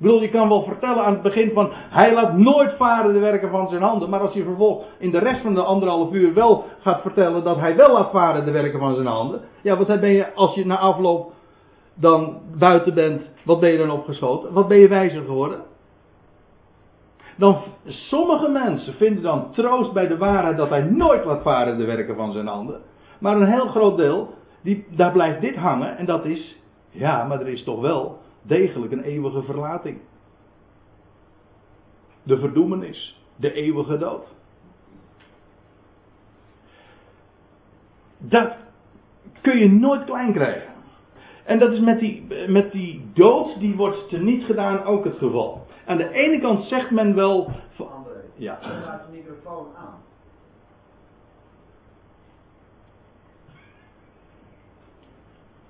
[0.00, 3.18] Ik bedoel, je kan wel vertellen aan het begin van, hij laat nooit varen de
[3.18, 4.10] werken van zijn handen.
[4.10, 7.56] Maar als je vervolgens in de rest van de anderhalf uur wel gaat vertellen dat
[7.56, 9.40] hij wel laat varen de werken van zijn handen.
[9.62, 11.32] Ja, wat ben je, als je na afloop
[11.94, 14.52] dan buiten bent, wat ben je dan opgeschoten?
[14.52, 15.60] Wat ben je wijzer geworden?
[17.36, 21.84] Dan, sommige mensen vinden dan troost bij de waarheid dat hij nooit laat varen de
[21.84, 22.80] werken van zijn handen.
[23.20, 26.60] Maar een heel groot deel, die, daar blijft dit hangen en dat is,
[26.90, 29.98] ja, maar er is toch wel degelijk een eeuwige verlating.
[32.22, 34.26] De verdoemenis, de eeuwige dood.
[38.18, 38.52] Dat
[39.40, 40.69] kun je nooit klein krijgen.
[41.44, 45.66] En dat is met die, met die dood, die wordt teniet gedaan ook het geval.
[45.86, 47.50] Aan de ene kant zegt men wel.
[47.76, 48.58] André, ja.
[48.86, 49.98] Laat de microfoon aan.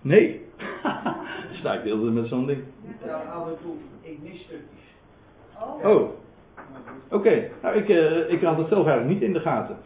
[0.00, 0.46] Nee.
[1.58, 2.62] Sta ik deelde met zo'n ding.
[3.04, 4.80] Ja, af en toe, ik mis stukjes.
[5.60, 5.90] Oh.
[5.90, 6.10] oh.
[7.10, 9.76] Oké, nou ik, uh, ik had het zelf eigenlijk niet in de gaten.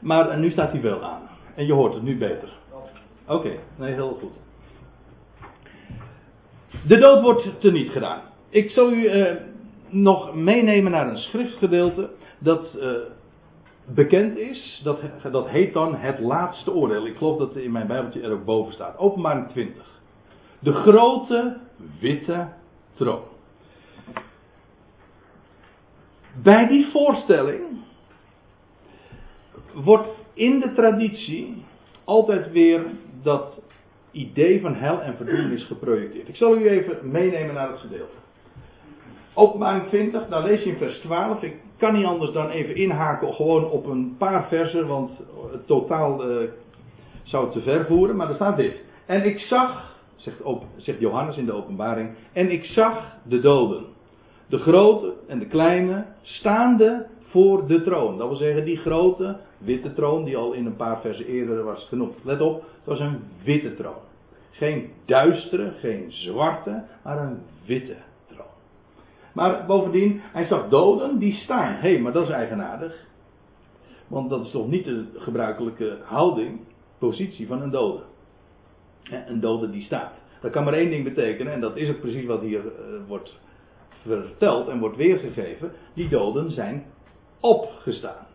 [0.00, 1.28] Maar nu staat hij wel aan.
[1.54, 2.48] En je hoort het nu beter.
[3.26, 4.32] Oké, nee, heel goed.
[6.86, 8.20] De dood wordt teniet gedaan.
[8.48, 9.36] Ik zal u uh,
[9.88, 12.90] nog meenemen naar een schriftgedeelte dat uh,
[13.84, 14.80] bekend is.
[14.84, 15.00] Dat,
[15.30, 17.06] dat heet dan het laatste oordeel.
[17.06, 18.98] Ik geloof dat in mijn Bijbeltje er ook boven staat.
[18.98, 19.84] Openbaring 20.
[20.58, 21.56] De grote
[22.00, 22.48] witte
[22.94, 23.22] troon.
[26.42, 27.62] Bij die voorstelling
[29.74, 31.64] wordt in de traditie
[32.04, 32.86] altijd weer
[33.26, 33.60] dat
[34.10, 36.28] idee van hel en verdoemenis geprojecteerd.
[36.28, 38.16] Ik zal u even meenemen naar het gedeelte.
[39.34, 41.42] Openbaring 20, daar lees je in vers 12.
[41.42, 45.10] Ik kan niet anders dan even inhaken gewoon op een paar versen, want
[45.52, 46.48] het totaal uh,
[47.22, 48.16] zou te ver voeren.
[48.16, 48.74] Maar er staat dit.
[49.06, 50.36] En ik zag zegt,
[50.76, 52.10] zegt Johannes in de openbaring.
[52.32, 53.84] En ik zag de doden,
[54.46, 57.06] de grote en de kleine, staande
[57.36, 58.18] voor de troon.
[58.18, 61.86] Dat wil zeggen, die grote witte troon die al in een paar versen eerder was
[61.88, 62.14] genoemd.
[62.24, 64.02] Let op, het was een witte troon.
[64.50, 68.46] Geen duistere, geen zwarte, maar een witte troon.
[69.32, 71.72] Maar bovendien, hij zag doden die staan.
[71.72, 73.04] Hé, hey, maar dat is eigenaardig.
[74.06, 76.60] Want dat is toch niet de gebruikelijke houding,
[76.98, 78.02] positie van een dode.
[79.26, 80.12] Een dode die staat.
[80.40, 82.70] Dat kan maar één ding betekenen, en dat is ook precies wat hier uh,
[83.06, 83.38] wordt
[84.02, 85.72] verteld en wordt weergegeven.
[85.94, 86.84] Die doden zijn
[87.40, 88.26] opgestaan.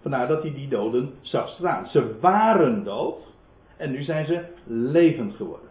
[0.00, 1.86] Vandaar dat hij die doden zag staan.
[1.86, 3.18] Ze waren dood
[3.76, 5.68] en nu zijn ze levend geworden.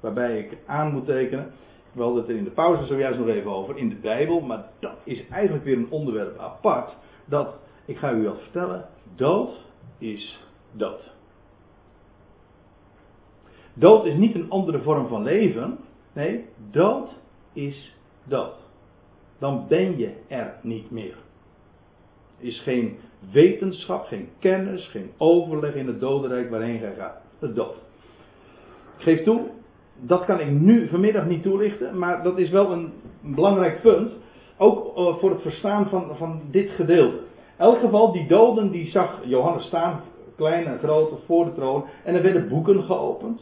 [0.00, 1.52] Waarbij ik aan moet tekenen,
[1.92, 4.64] we hadden het er in de pauze zojuist nog even over, in de Bijbel, maar
[4.78, 6.96] dat is eigenlijk weer een onderwerp apart.
[7.24, 7.54] Dat,
[7.84, 9.64] ik ga u wat vertellen, dood
[9.98, 10.40] is
[10.72, 11.14] dood.
[13.74, 15.78] Dood is niet een andere vorm van leven.
[16.12, 17.08] Nee, dood
[17.52, 18.54] is dood.
[19.38, 21.16] Dan ben je er niet meer.
[22.38, 22.96] Is geen
[23.32, 27.20] wetenschap, geen kennis, geen overleg in het dodenrijk waarheen gij gaat.
[27.38, 27.74] Het dood.
[28.96, 29.40] Geef toe,
[30.00, 34.12] dat kan ik nu vanmiddag niet toelichten, maar dat is wel een, belangrijk punt.
[34.56, 37.16] Ook uh, voor het verstaan van, van dit gedeelte.
[37.16, 40.00] In elk geval, die doden die zag Johannes staan,
[40.36, 41.84] klein en groot, voor de troon.
[42.04, 43.40] En er werden boeken geopend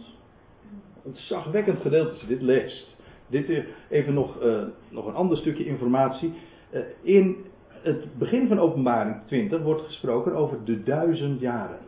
[1.05, 2.97] een zagwekkend gedeelte als je dit leest.
[3.27, 6.33] Dit eh, even nog, uh, nog een ander stukje informatie.
[7.03, 7.45] In
[7.85, 11.79] het begin van openbaring 20 wordt gesproken over de duizend jaren.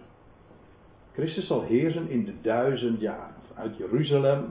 [1.12, 3.34] Christus zal heersen in de duizend jaren.
[3.54, 4.44] Uit Jeruzalem.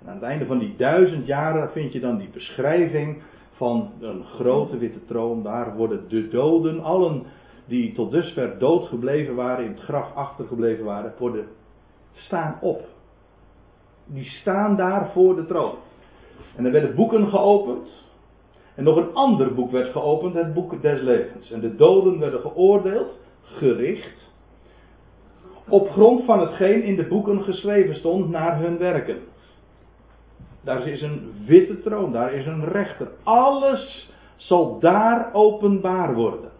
[0.00, 3.22] En aan het einde van die duizend jaren vind je dan die beschrijving
[3.52, 5.42] van een grote witte troon.
[5.42, 7.22] Daar worden de doden, allen
[7.66, 11.46] die tot dusver dood gebleven waren, in het graf achtergebleven waren, worden
[12.14, 12.88] staan op
[14.12, 15.74] die staan daar voor de troon.
[16.56, 17.88] En er werden boeken geopend.
[18.74, 21.50] En nog een ander boek werd geopend, het boek des levens.
[21.50, 24.28] En de doden werden geoordeeld, gericht,
[25.68, 29.18] op grond van hetgeen in de boeken geschreven stond naar hun werken.
[30.60, 33.08] Daar is een witte troon, daar is een rechter.
[33.22, 36.50] Alles zal daar openbaar worden.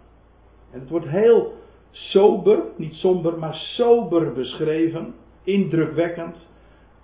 [0.71, 1.53] En het wordt heel
[1.91, 6.37] sober, niet somber, maar sober beschreven, indrukwekkend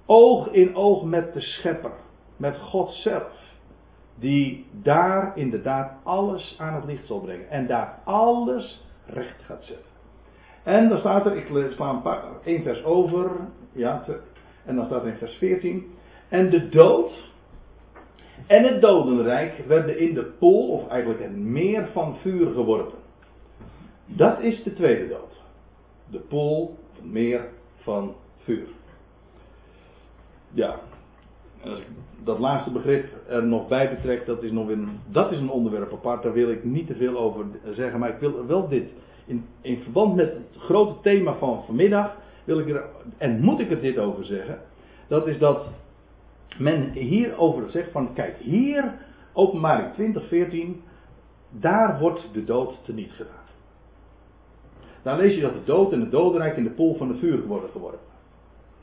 [0.06, 1.92] oog in oog met de schepper,
[2.36, 3.45] met God zelf.
[4.18, 7.50] Die daar inderdaad alles aan het licht zal brengen.
[7.50, 9.94] En daar alles recht gaat zetten.
[10.62, 13.30] En dan staat er, ik sla een paar, één vers over,
[13.72, 14.04] ja,
[14.64, 15.94] en dan staat er in vers 14.
[16.28, 17.26] En de dood
[18.46, 22.98] en het dodenrijk werden in de pool, of eigenlijk het meer van vuur geworpen.
[24.06, 25.42] Dat is de tweede dood.
[26.10, 28.68] De pool, het meer van vuur.
[30.52, 30.80] Ja,
[32.26, 35.92] dat laatste begrip er nog bij betrek, dat is, nog een, dat is een onderwerp
[35.92, 38.88] apart, daar wil ik niet te veel over zeggen, maar ik wil wel dit,
[39.26, 42.84] in, in verband met het grote thema van vanmiddag, wil ik er,
[43.18, 44.58] en moet ik er dit over zeggen,
[45.08, 45.66] dat is dat
[46.58, 48.94] men hierover zegt van, kijk, hier,
[49.32, 50.82] openbaring 20, 14,
[51.50, 53.44] daar wordt de dood teniet gedaan.
[55.02, 57.46] Daar lees je dat de dood en het dodenrijk in de pool van de vuur
[57.46, 58.14] worden geworpen.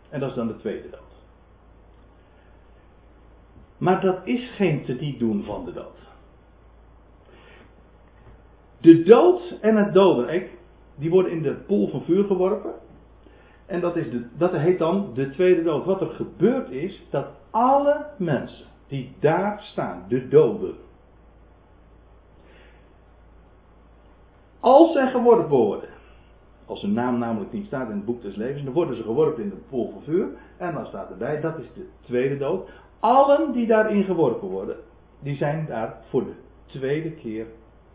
[0.09, 1.02] En dat is dan de tweede dood.
[3.83, 6.07] Maar dat is geen te niet doen van de dood.
[8.81, 10.49] De dood en het dodenrijk,
[10.95, 12.73] die worden in de pool van vuur geworpen.
[13.65, 15.85] En dat, is de, dat heet dan de tweede dood.
[15.85, 20.75] Wat er gebeurt is dat alle mensen die daar staan, de doden,
[24.59, 25.89] als zij geworpen worden,
[26.65, 29.43] als hun naam namelijk niet staat in het boek des levens, dan worden ze geworpen
[29.43, 30.27] in de pool van vuur.
[30.57, 32.69] En dan staat erbij, dat is de tweede dood.
[32.99, 34.77] Allen die daarin geworpen worden,
[35.19, 36.35] die zijn daar voor de
[36.65, 37.45] tweede keer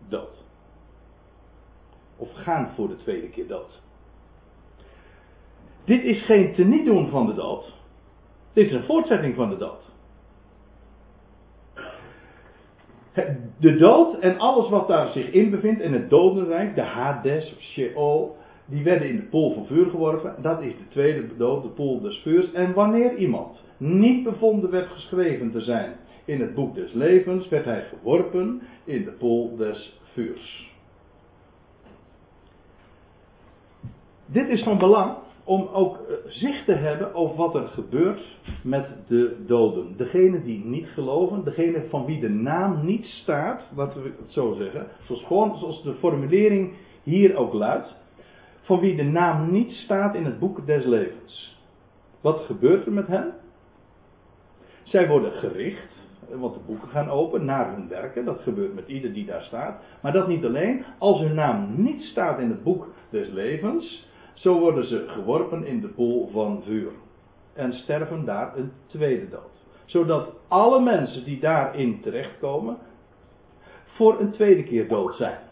[0.08, 0.44] dood.
[2.16, 3.82] Of gaan voor de tweede keer dood.
[5.84, 7.72] Dit is geen teniet doen van de dood.
[8.52, 9.86] Dit is een voortzetting van de dood.
[13.58, 18.36] De dood en alles wat daar zich in bevindt in het dodenrijk, de Hades Sheol,
[18.68, 20.34] die werden in de pool van vuur geworpen.
[20.42, 22.52] Dat is de tweede dood, de pool des vuurs.
[22.52, 27.64] En wanneer iemand niet bevonden werd geschreven te zijn in het boek des levens, werd
[27.64, 30.76] hij geworpen in de pool des vuurs.
[34.26, 38.22] Dit is van belang om ook eh, zicht te hebben over wat er gebeurt
[38.62, 39.96] met de doden.
[39.96, 44.54] Degene die niet geloven, degene van wie de naam niet staat, laten we het zo
[44.54, 47.96] zeggen, zoals, gewoon, zoals de formulering hier ook luidt,
[48.68, 51.62] van wie de naam niet staat in het boek des levens.
[52.20, 53.34] Wat gebeurt er met hen?
[54.82, 55.92] Zij worden gericht,
[56.30, 58.24] want de boeken gaan open naar hun werken.
[58.24, 59.82] Dat gebeurt met ieder die daar staat.
[60.02, 60.84] Maar dat niet alleen.
[60.98, 65.80] Als hun naam niet staat in het boek des levens, zo worden ze geworpen in
[65.80, 66.90] de pool van vuur.
[67.52, 69.66] En sterven daar een tweede dood.
[69.84, 72.76] Zodat alle mensen die daarin terechtkomen,
[73.84, 75.47] voor een tweede keer dood zijn.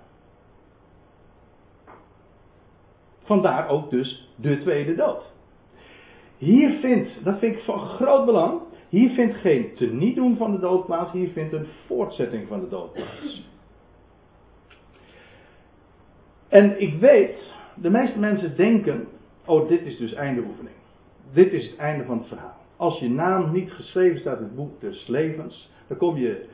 [3.26, 5.22] Vandaar ook dus de tweede dood.
[6.38, 10.86] Hier vindt, dat vind ik van groot belang, hier vindt geen tenietdoen van de dood
[10.86, 13.44] plaats, hier vindt een voortzetting van de dood plaats.
[16.48, 19.08] En ik weet de meeste mensen denken,
[19.44, 20.76] oh dit is dus einde oefening.
[21.32, 22.56] Dit is het einde van het verhaal.
[22.76, 26.44] Als je naam niet geschreven staat in het boek des levens, dan, kom je,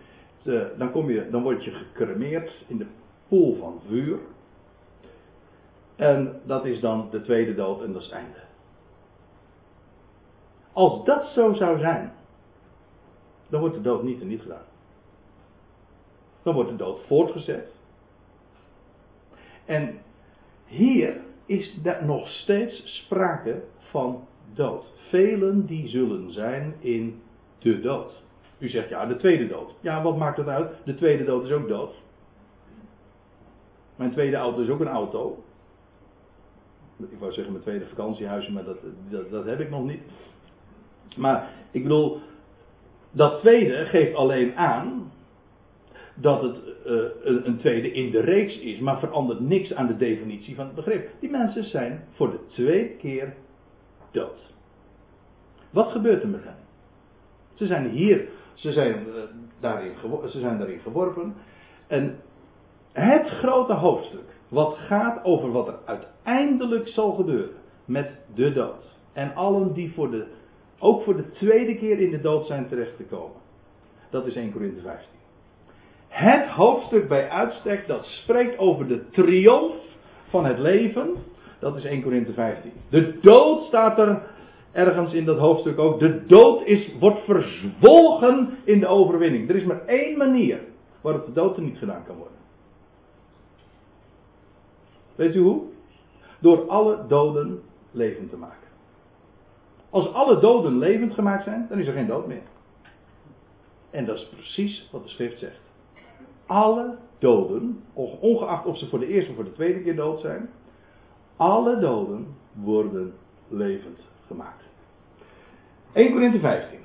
[0.78, 2.86] dan, kom je, dan word je gecremeerd in de
[3.28, 4.18] pool van vuur.
[5.96, 8.38] En dat is dan de tweede dood en dat is het einde.
[10.72, 12.12] Als dat zo zou zijn,
[13.48, 14.64] dan wordt de dood niet en niet gedaan.
[16.42, 17.72] Dan wordt de dood voortgezet.
[19.64, 19.98] En
[20.64, 24.84] hier is er nog steeds sprake van dood.
[25.08, 27.22] Velen die zullen zijn in
[27.58, 28.22] de dood.
[28.58, 29.74] U zegt ja, de tweede dood.
[29.80, 30.70] Ja, wat maakt dat uit?
[30.84, 31.94] De tweede dood is ook dood.
[33.96, 35.44] Mijn tweede auto is ook een auto.
[36.98, 38.78] Ik wou zeggen mijn tweede vakantiehuisje, maar dat,
[39.08, 40.00] dat, dat heb ik nog niet.
[41.16, 42.20] Maar ik bedoel,
[43.10, 45.12] dat tweede geeft alleen aan
[46.14, 46.56] dat het
[46.86, 47.02] uh,
[47.44, 51.10] een tweede in de reeks is, maar verandert niks aan de definitie van het begrip.
[51.20, 53.34] Die mensen zijn voor de tweede keer
[54.10, 54.54] dood.
[55.70, 56.56] Wat gebeurt er met hen?
[57.54, 59.14] Ze zijn hier, ze zijn, uh,
[59.60, 59.92] daarin,
[60.28, 61.34] ze zijn daarin geworpen.
[61.86, 62.20] En
[62.92, 68.96] het grote hoofdstuk, wat gaat over wat er uiteindelijk zal gebeuren met de dood.
[69.12, 70.26] En allen die voor de,
[70.78, 73.40] ook voor de tweede keer in de dood zijn terechtgekomen.
[74.10, 75.20] Dat is 1 Corinthië 15
[76.12, 79.74] het hoofdstuk bij uitstek dat spreekt over de triomf
[80.28, 81.10] van het leven.
[81.58, 82.72] Dat is 1 Korinthe 15.
[82.88, 84.22] De dood staat er
[84.72, 85.98] ergens in dat hoofdstuk ook.
[85.98, 89.48] De dood is, wordt verzwolgen in de overwinning.
[89.48, 90.60] Er is maar één manier
[91.00, 92.41] waarop de dood er niet gedaan kan worden.
[95.22, 95.62] Weet u hoe?
[96.38, 98.68] Door alle doden levend te maken.
[99.90, 102.42] Als alle doden levend gemaakt zijn, dan is er geen dood meer.
[103.90, 105.60] En dat is precies wat de schrift zegt.
[106.46, 107.84] alle doden,
[108.20, 110.50] ongeacht of ze voor de eerste of voor de tweede keer dood zijn,
[111.36, 113.14] alle doden worden
[113.48, 114.64] levend gemaakt.
[115.92, 116.78] 1 Corinthië 15.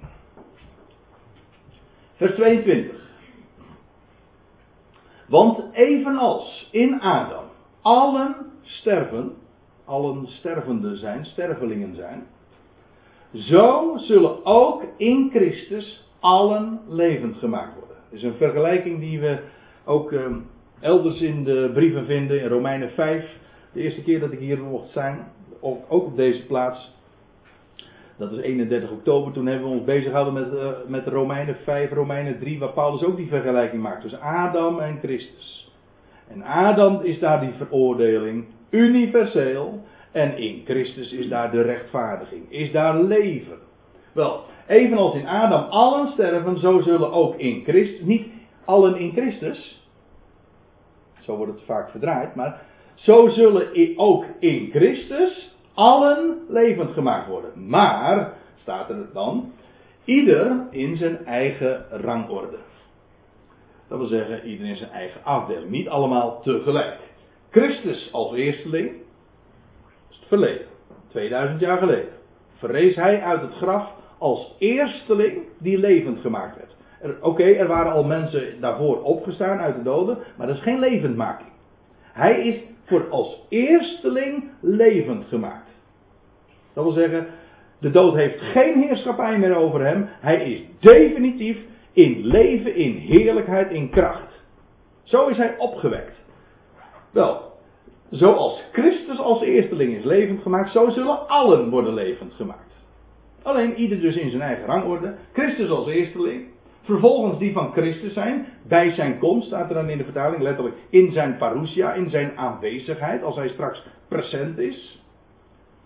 [2.15, 2.95] Vers 22.
[5.27, 7.46] Want evenals in Adam
[7.87, 9.33] allen sterven,
[9.85, 12.23] allen stervende zijn, stervelingen zijn,
[13.33, 17.95] zo zullen ook in Christus allen levend gemaakt worden.
[18.09, 19.39] Dat is een vergelijking die we
[19.85, 20.35] ook ehm,
[20.79, 23.25] elders in de brieven vinden, in Romeinen 5.
[23.71, 25.27] De eerste keer dat ik hier mocht zijn,
[25.59, 26.95] ook, op deze plaats.
[28.17, 31.91] Dat is 31 oktober, toen hebben we ons bezig gehouden met, uh, met Romeinen 5,
[31.91, 34.01] Romeinen 3, waar Paulus ook die vergelijking maakt.
[34.01, 35.57] Dus Adam en Christus.
[36.27, 39.85] En Adam is daar die veroordeling, universeel.
[40.11, 43.57] En in Christus is daar de rechtvaardiging, is daar leven.
[44.13, 48.27] Wel, evenals in Adam allen sterven, zo zullen ook in Christus, niet
[48.65, 49.85] allen in Christus,
[51.19, 52.61] zo wordt het vaak verdraaid, maar
[52.95, 57.67] zo zullen ook in Christus allen levend gemaakt worden.
[57.67, 59.51] Maar, staat er dan,
[60.05, 62.57] ieder in zijn eigen rangorde.
[63.87, 65.69] Dat wil zeggen, ieder in zijn eigen afdeling.
[65.69, 66.97] Niet allemaal tegelijk.
[67.49, 68.91] Christus als eersteling,
[70.09, 70.65] is het verleden,
[71.07, 72.09] 2000 jaar geleden.
[72.53, 76.75] Verrees hij uit het graf als eersteling die levend gemaakt werd.
[77.21, 81.49] Oké, er waren al mensen daarvoor opgestaan uit de doden, maar dat is geen levendmaking.
[82.01, 85.69] Hij is voor als eersteling levend gemaakt.
[86.73, 87.27] Dat wil zeggen,
[87.79, 90.09] de dood heeft geen heerschappij meer over hem.
[90.19, 91.57] Hij is definitief
[91.97, 94.43] in leven, in heerlijkheid, in kracht.
[95.03, 96.15] Zo is hij opgewekt.
[97.11, 97.51] Wel,
[98.09, 102.75] zoals Christus als eersteling is levend gemaakt, zo zullen allen worden levend gemaakt.
[103.43, 105.15] Alleen ieder dus in zijn eigen rangorde.
[105.33, 106.45] Christus als eersteling.
[106.81, 108.47] Vervolgens die van Christus zijn.
[108.67, 112.37] Bij zijn komst staat er dan in de vertaling letterlijk in zijn parousia, in zijn
[112.37, 113.23] aanwezigheid.
[113.23, 115.03] Als hij straks present is.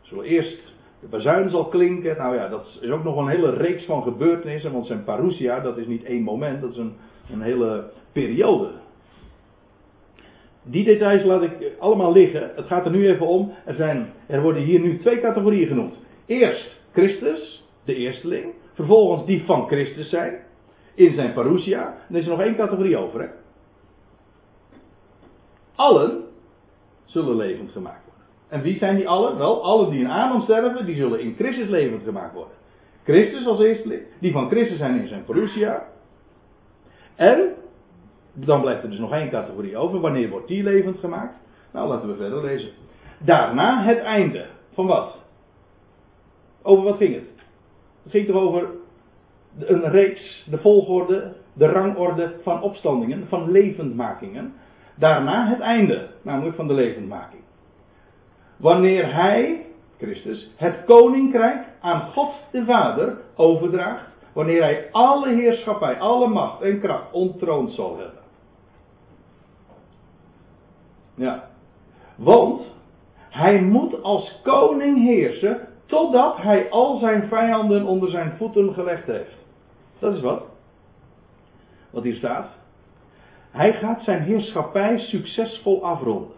[0.02, 0.71] Zullen eerst
[1.02, 2.18] de bazuin zal klinken.
[2.18, 4.72] Nou ja, dat is ook nog een hele reeks van gebeurtenissen.
[4.72, 6.94] Want zijn parousia, dat is niet één moment, dat is een,
[7.32, 8.70] een hele periode.
[10.64, 12.52] Die details laat ik allemaal liggen.
[12.56, 13.54] Het gaat er nu even om.
[13.66, 15.96] Er, zijn, er worden hier nu twee categorieën genoemd.
[16.26, 18.54] Eerst Christus, de eersteling.
[18.74, 20.40] Vervolgens die van Christus zijn.
[20.94, 21.88] In zijn parousia.
[22.08, 23.22] En er is er nog één categorie over.
[23.22, 23.28] Hè?
[25.76, 26.24] Allen
[27.06, 28.11] zullen levend gemaakt.
[28.52, 29.38] En wie zijn die allen?
[29.38, 32.54] Wel, allen die in Adam sterven, die zullen in Christus levend gemaakt worden.
[33.04, 34.02] Christus als eersteling.
[34.20, 35.84] Die van Christus zijn in zijn parousia.
[37.16, 37.54] En,
[38.34, 40.00] dan blijft er dus nog één categorie over.
[40.00, 41.36] Wanneer wordt die levend gemaakt?
[41.74, 42.72] Nou, laten we verder lezen.
[43.18, 44.46] Daarna het einde.
[44.74, 45.18] Van wat?
[46.62, 47.30] Over wat ging het?
[48.04, 48.68] Het ging toch over
[49.58, 54.54] een reeks, de volgorde, de rangorde van opstandingen, van levendmakingen.
[54.96, 57.42] Daarna het einde, namelijk van de levendmaking.
[58.62, 59.66] Wanneer hij,
[59.98, 66.80] Christus, het koninkrijk aan God de Vader overdraagt, wanneer hij alle heerschappij, alle macht en
[66.80, 68.20] kracht ontroond zal hebben.
[71.16, 71.50] Ja.
[72.16, 72.62] Want
[73.30, 79.36] hij moet als koning heersen Totdat hij al zijn vijanden onder zijn voeten gelegd heeft.
[80.00, 80.44] Dat is wat.
[81.90, 82.48] Wat hier staat.
[83.52, 86.32] Hij gaat zijn heerschappij succesvol afronden.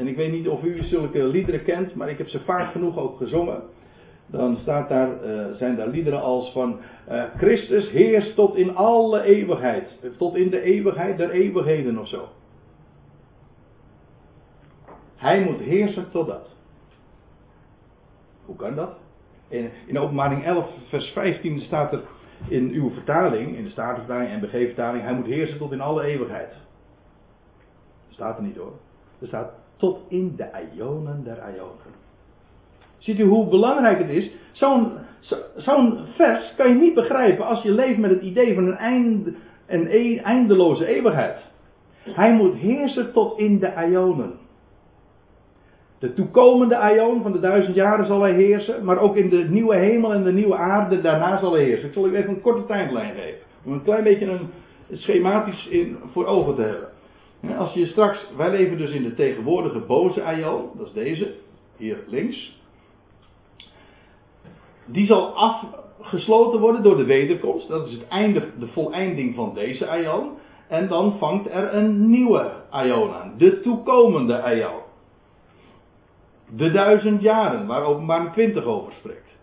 [0.00, 2.98] En ik weet niet of u zulke liederen kent, maar ik heb ze vaak genoeg
[2.98, 3.62] ook gezongen.
[4.26, 6.78] Dan staat daar, uh, zijn daar liederen als van
[7.10, 9.98] uh, Christus heerst tot in alle eeuwigheid.
[10.18, 12.28] Tot in de eeuwigheid der eeuwigheden of zo.
[15.16, 16.48] Hij moet heersen tot dat.
[18.44, 18.98] Hoe kan dat?
[19.48, 22.02] In, in openbaring 11, vers 15 staat er
[22.48, 26.50] in uw vertaling, in de Statenvertaling en BG-vertaling, hij moet heersen tot in alle eeuwigheid.
[26.50, 28.72] Dat staat er niet hoor.
[29.20, 31.98] Er staat tot in de ionen der ionen.
[32.98, 34.32] Ziet u hoe belangrijk het is?
[35.56, 39.28] Zo'n vers kan je niet begrijpen als je leeft met het idee van een, eind,
[39.66, 41.36] een e- eindeloze eeuwigheid.
[42.02, 44.32] Hij moet heersen tot in de ionen.
[45.98, 49.76] De toekomende aion van de duizend jaren zal hij heersen, maar ook in de nieuwe
[49.76, 51.88] hemel en de nieuwe aarde daarna zal hij heersen.
[51.88, 54.50] Ik zal u even een korte tijdlijn geven, om een klein beetje een
[54.92, 56.88] schematisch in, voor ogen te hebben.
[57.58, 61.34] Als je straks, wij leven dus in de tegenwoordige boze aion, dat is deze,
[61.76, 62.58] hier links.
[64.84, 69.88] Die zal afgesloten worden door de wederkomst, dat is het einde, de voleinding van deze
[69.88, 70.30] aion.
[70.68, 74.80] En dan vangt er een nieuwe aion aan, de toekomende aion.
[76.56, 79.36] De duizend jaren, waar openbaring 20 over spreekt.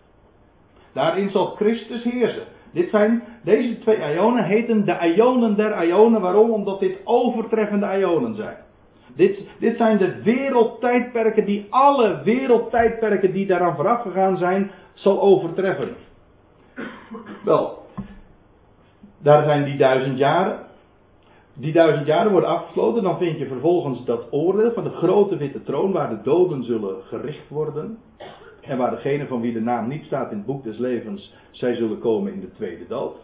[0.94, 2.48] Daarin zal Christus heersen.
[2.72, 6.22] Dit zijn, deze twee ionen heten de ionen der ionen.
[6.22, 6.52] Waarom?
[6.52, 8.58] Omdat dit overtreffende ionen zijn.
[9.16, 15.96] Dit, dit zijn de wereldtijdperken die alle wereldtijdperken die daaraan vooraf gegaan zijn, zal overtreffen.
[17.44, 17.86] Wel,
[19.18, 20.60] daar zijn die duizend jaren.
[21.54, 23.04] Die duizend jaren worden afgesloten.
[23.04, 26.96] Dan vind je vervolgens dat oordeel van de grote witte troon waar de doden zullen
[27.04, 27.98] gericht worden.
[28.68, 31.76] En waar degene van wie de naam niet staat in het boek des levens, zij
[31.76, 33.16] zullen komen in de tweede dood.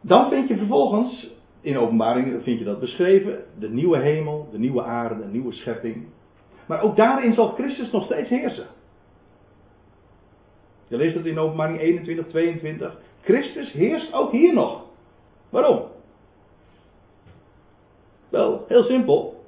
[0.00, 1.30] Dan vind je vervolgens,
[1.60, 6.06] in openbaring vind je dat beschreven, de nieuwe hemel, de nieuwe aarde, de nieuwe schepping.
[6.66, 8.66] Maar ook daarin zal Christus nog steeds heersen.
[10.88, 13.00] Je leest dat in openbaring 21, 22.
[13.22, 14.84] Christus heerst ook hier nog.
[15.50, 15.82] Waarom?
[18.28, 19.44] Wel, heel simpel.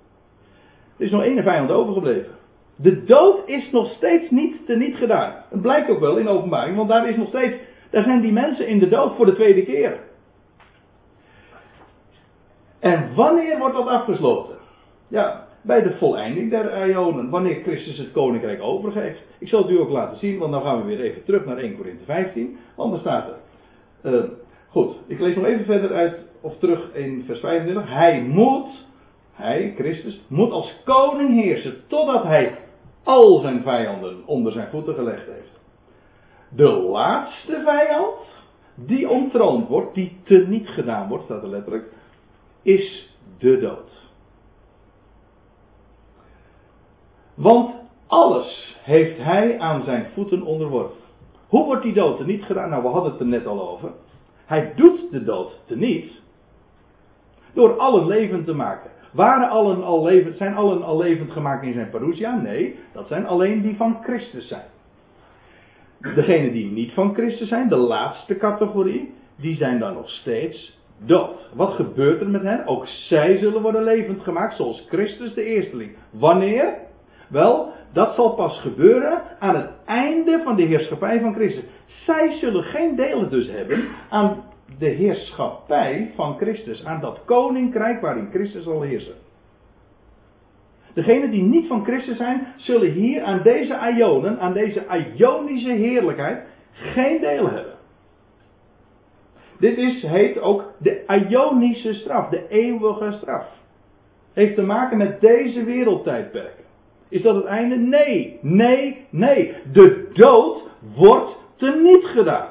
[0.96, 2.33] Er is nog één vijand overgebleven.
[2.76, 5.34] De dood is nog steeds niet teniet gedaan.
[5.50, 7.56] Het blijkt ook wel in openbaring, want daar is nog steeds,
[7.90, 9.98] daar zijn die mensen in de dood voor de tweede keer.
[12.78, 14.56] En wanneer wordt dat afgesloten?
[15.08, 19.20] Ja, bij de voleinding der ionen, wanneer Christus het koninkrijk overgeeft.
[19.38, 21.56] Ik zal het u ook laten zien, want dan gaan we weer even terug naar
[21.56, 24.12] 1 Korinthe 15, want daar staat er.
[24.12, 24.24] Uh,
[24.68, 27.88] goed, ik lees nog even verder uit, of terug in vers 25.
[27.88, 28.86] Hij moet,
[29.34, 32.58] hij, Christus, moet als koning heersen totdat hij
[33.02, 35.60] al zijn vijanden onder zijn voeten gelegd heeft.
[36.48, 38.16] De laatste vijand
[38.74, 41.92] die ontroond wordt, die teniet gedaan wordt, staat er letterlijk,
[42.62, 43.90] is de dood.
[47.34, 47.74] Want
[48.06, 51.02] alles heeft hij aan zijn voeten onderworpen.
[51.48, 52.70] Hoe wordt die dood er niet gedaan?
[52.70, 53.92] Nou, we hadden het er net al over.
[54.44, 56.12] Hij doet de dood teniet
[57.52, 58.90] door allen levend te maken.
[59.14, 62.36] Waren allen al levend, zijn allen al levend gemaakt in zijn parousia?
[62.36, 64.66] Nee, dat zijn alleen die van Christus zijn.
[66.14, 71.50] Degenen die niet van Christus zijn, de laatste categorie, die zijn dan nog steeds dood.
[71.54, 72.66] Wat gebeurt er met hen?
[72.66, 75.96] Ook zij zullen worden levend gemaakt, zoals Christus de eersteling.
[76.10, 76.74] Wanneer?
[77.28, 81.64] Wel, dat zal pas gebeuren aan het einde van de heerschappij van Christus.
[81.86, 84.44] Zij zullen geen delen dus hebben aan
[84.78, 89.14] de heerschappij van Christus, aan dat koninkrijk waarin Christus zal heersen.
[90.94, 94.86] Degenen die niet van Christus zijn, zullen hier aan deze ionen, aan deze
[95.16, 97.74] ionische heerlijkheid, geen deel hebben.
[99.58, 103.46] Dit is, heet ook de ionische straf, de eeuwige straf.
[104.32, 106.64] Heeft te maken met deze wereldtijdperken.
[107.08, 107.76] Is dat het einde?
[107.76, 109.54] Nee, nee, nee.
[109.72, 110.62] De dood
[110.94, 112.48] wordt teniet gedaan.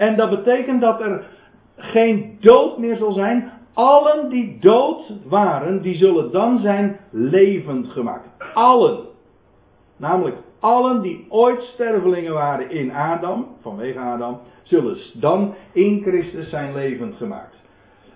[0.00, 1.24] En dat betekent dat er
[1.76, 3.52] geen dood meer zal zijn.
[3.74, 8.28] Allen die dood waren, die zullen dan zijn levend gemaakt.
[8.54, 8.98] Allen.
[9.96, 16.72] Namelijk allen die ooit stervelingen waren in Adam, vanwege Adam, zullen dan in Christus zijn
[16.72, 17.56] levend gemaakt.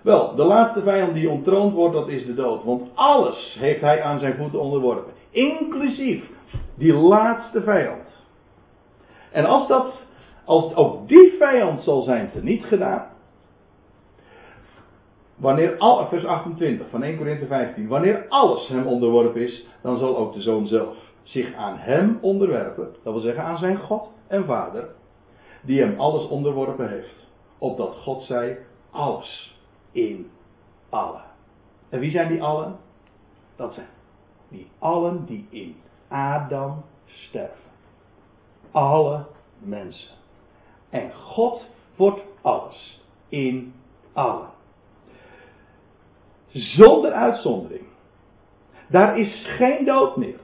[0.01, 2.63] Wel, de laatste vijand die ontroond wordt, dat is de dood.
[2.63, 5.13] Want alles heeft hij aan zijn voeten onderworpen.
[5.29, 6.23] Inclusief
[6.77, 8.23] die laatste vijand.
[9.31, 9.93] En als dat,
[10.45, 13.07] als ook die vijand zal zijn teniet gedaan.
[15.35, 17.87] Wanneer al, vers 28 van 1 Korinthe 15.
[17.87, 22.95] Wanneer alles hem onderworpen is, dan zal ook de zoon zelf zich aan hem onderwerpen.
[23.03, 24.89] Dat wil zeggen aan zijn God en Vader.
[25.61, 27.27] Die hem alles onderworpen heeft.
[27.57, 28.57] Opdat God zij
[28.91, 29.59] alles
[29.91, 30.31] in
[30.89, 31.23] allen.
[31.89, 32.75] En wie zijn die allen?
[33.55, 33.87] Dat zijn
[34.47, 35.75] die allen die in
[36.07, 37.71] Adam sterven.
[38.71, 39.25] Alle
[39.59, 40.13] mensen.
[40.89, 43.73] En God wordt alles in
[44.13, 44.49] allen.
[46.47, 47.83] Zonder uitzondering.
[48.89, 50.39] Daar is geen dood meer.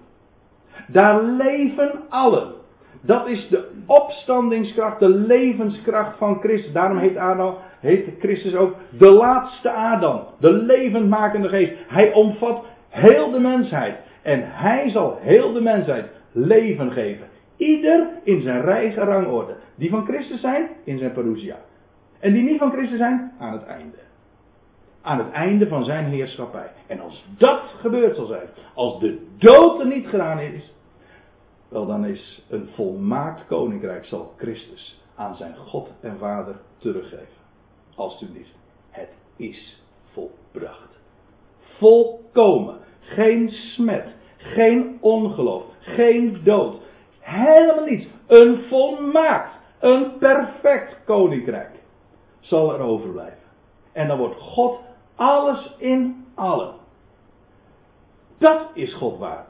[0.88, 2.54] Daar leven allen.
[3.02, 6.74] Dat is de opstandingskracht, de levenskracht van Christus.
[6.74, 10.24] Daarom heet, Adam, heet Christus ook de laatste Adam.
[10.40, 11.74] De levendmakende geest.
[11.88, 13.96] Hij omvat heel de mensheid.
[14.22, 17.28] En hij zal heel de mensheid leven geven.
[17.62, 19.56] Ieder in zijn eigen rangorde.
[19.76, 21.58] Die van Christus zijn, in zijn parousia.
[22.20, 23.98] En die niet van Christus zijn, aan het einde.
[25.02, 26.72] Aan het einde van zijn heerschappij.
[26.88, 30.74] En als dat gebeurd zal zijn, als de dood er niet gedaan is,
[31.68, 37.42] wel, dan is een volmaakt koninkrijk zal Christus aan zijn God en Vader teruggeven.
[37.96, 38.56] Alsjeblieft,
[38.90, 39.84] het is
[40.14, 41.00] volbracht.
[41.60, 42.78] Volkomen.
[43.00, 44.06] Geen smet.
[44.38, 45.64] Geen ongeloof.
[45.80, 46.82] Geen dood.
[47.22, 48.08] Helemaal niets.
[48.28, 49.60] Een volmaakt.
[49.80, 51.72] Een perfect koninkrijk
[52.40, 53.38] zal er overblijven.
[53.94, 54.80] En dan wordt God
[55.16, 56.74] alles in allen.
[58.38, 59.46] Dat is God waardig.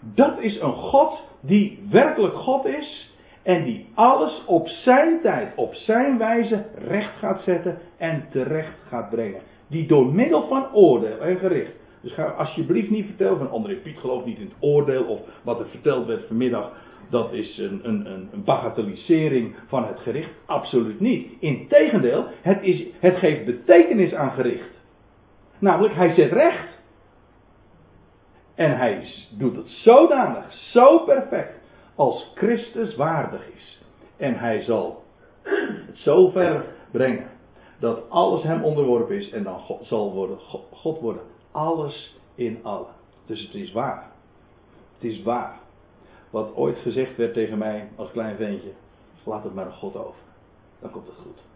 [0.00, 3.16] Dat is een God die werkelijk God is
[3.48, 9.10] En die alles op zijn tijd, op zijn wijze recht gaat zetten en terecht gaat
[9.10, 9.40] brengen.
[9.68, 11.72] Die door middel van oordeel en gericht.
[12.00, 15.60] Dus ga alsjeblieft niet vertellen van André Piet gelooft niet in het oordeel of wat
[15.60, 16.72] er verteld werd vanmiddag.
[17.10, 20.30] Dat is een, een, een bagatellisering van het gericht.
[20.46, 21.32] Absoluut niet.
[21.40, 24.70] Integendeel, het, is, het geeft betekenis aan gericht.
[25.58, 26.76] Namelijk, hij zet recht.
[28.54, 31.60] En hij doet het zodanig, zo perfect,
[31.94, 33.82] als Christus waardig is.
[34.16, 35.02] En hij zal
[35.86, 37.30] het zo ver brengen
[37.80, 40.38] dat alles hem onderworpen is en dan zal worden,
[40.70, 42.94] God worden alles in allen.
[43.26, 44.10] Dus het is waar.
[44.94, 45.58] Het is waar.
[46.30, 48.72] Wat ooit gezegd werd tegen mij als klein ventje.
[49.24, 50.20] Laat het maar aan God over.
[50.80, 51.47] Dan komt het goed.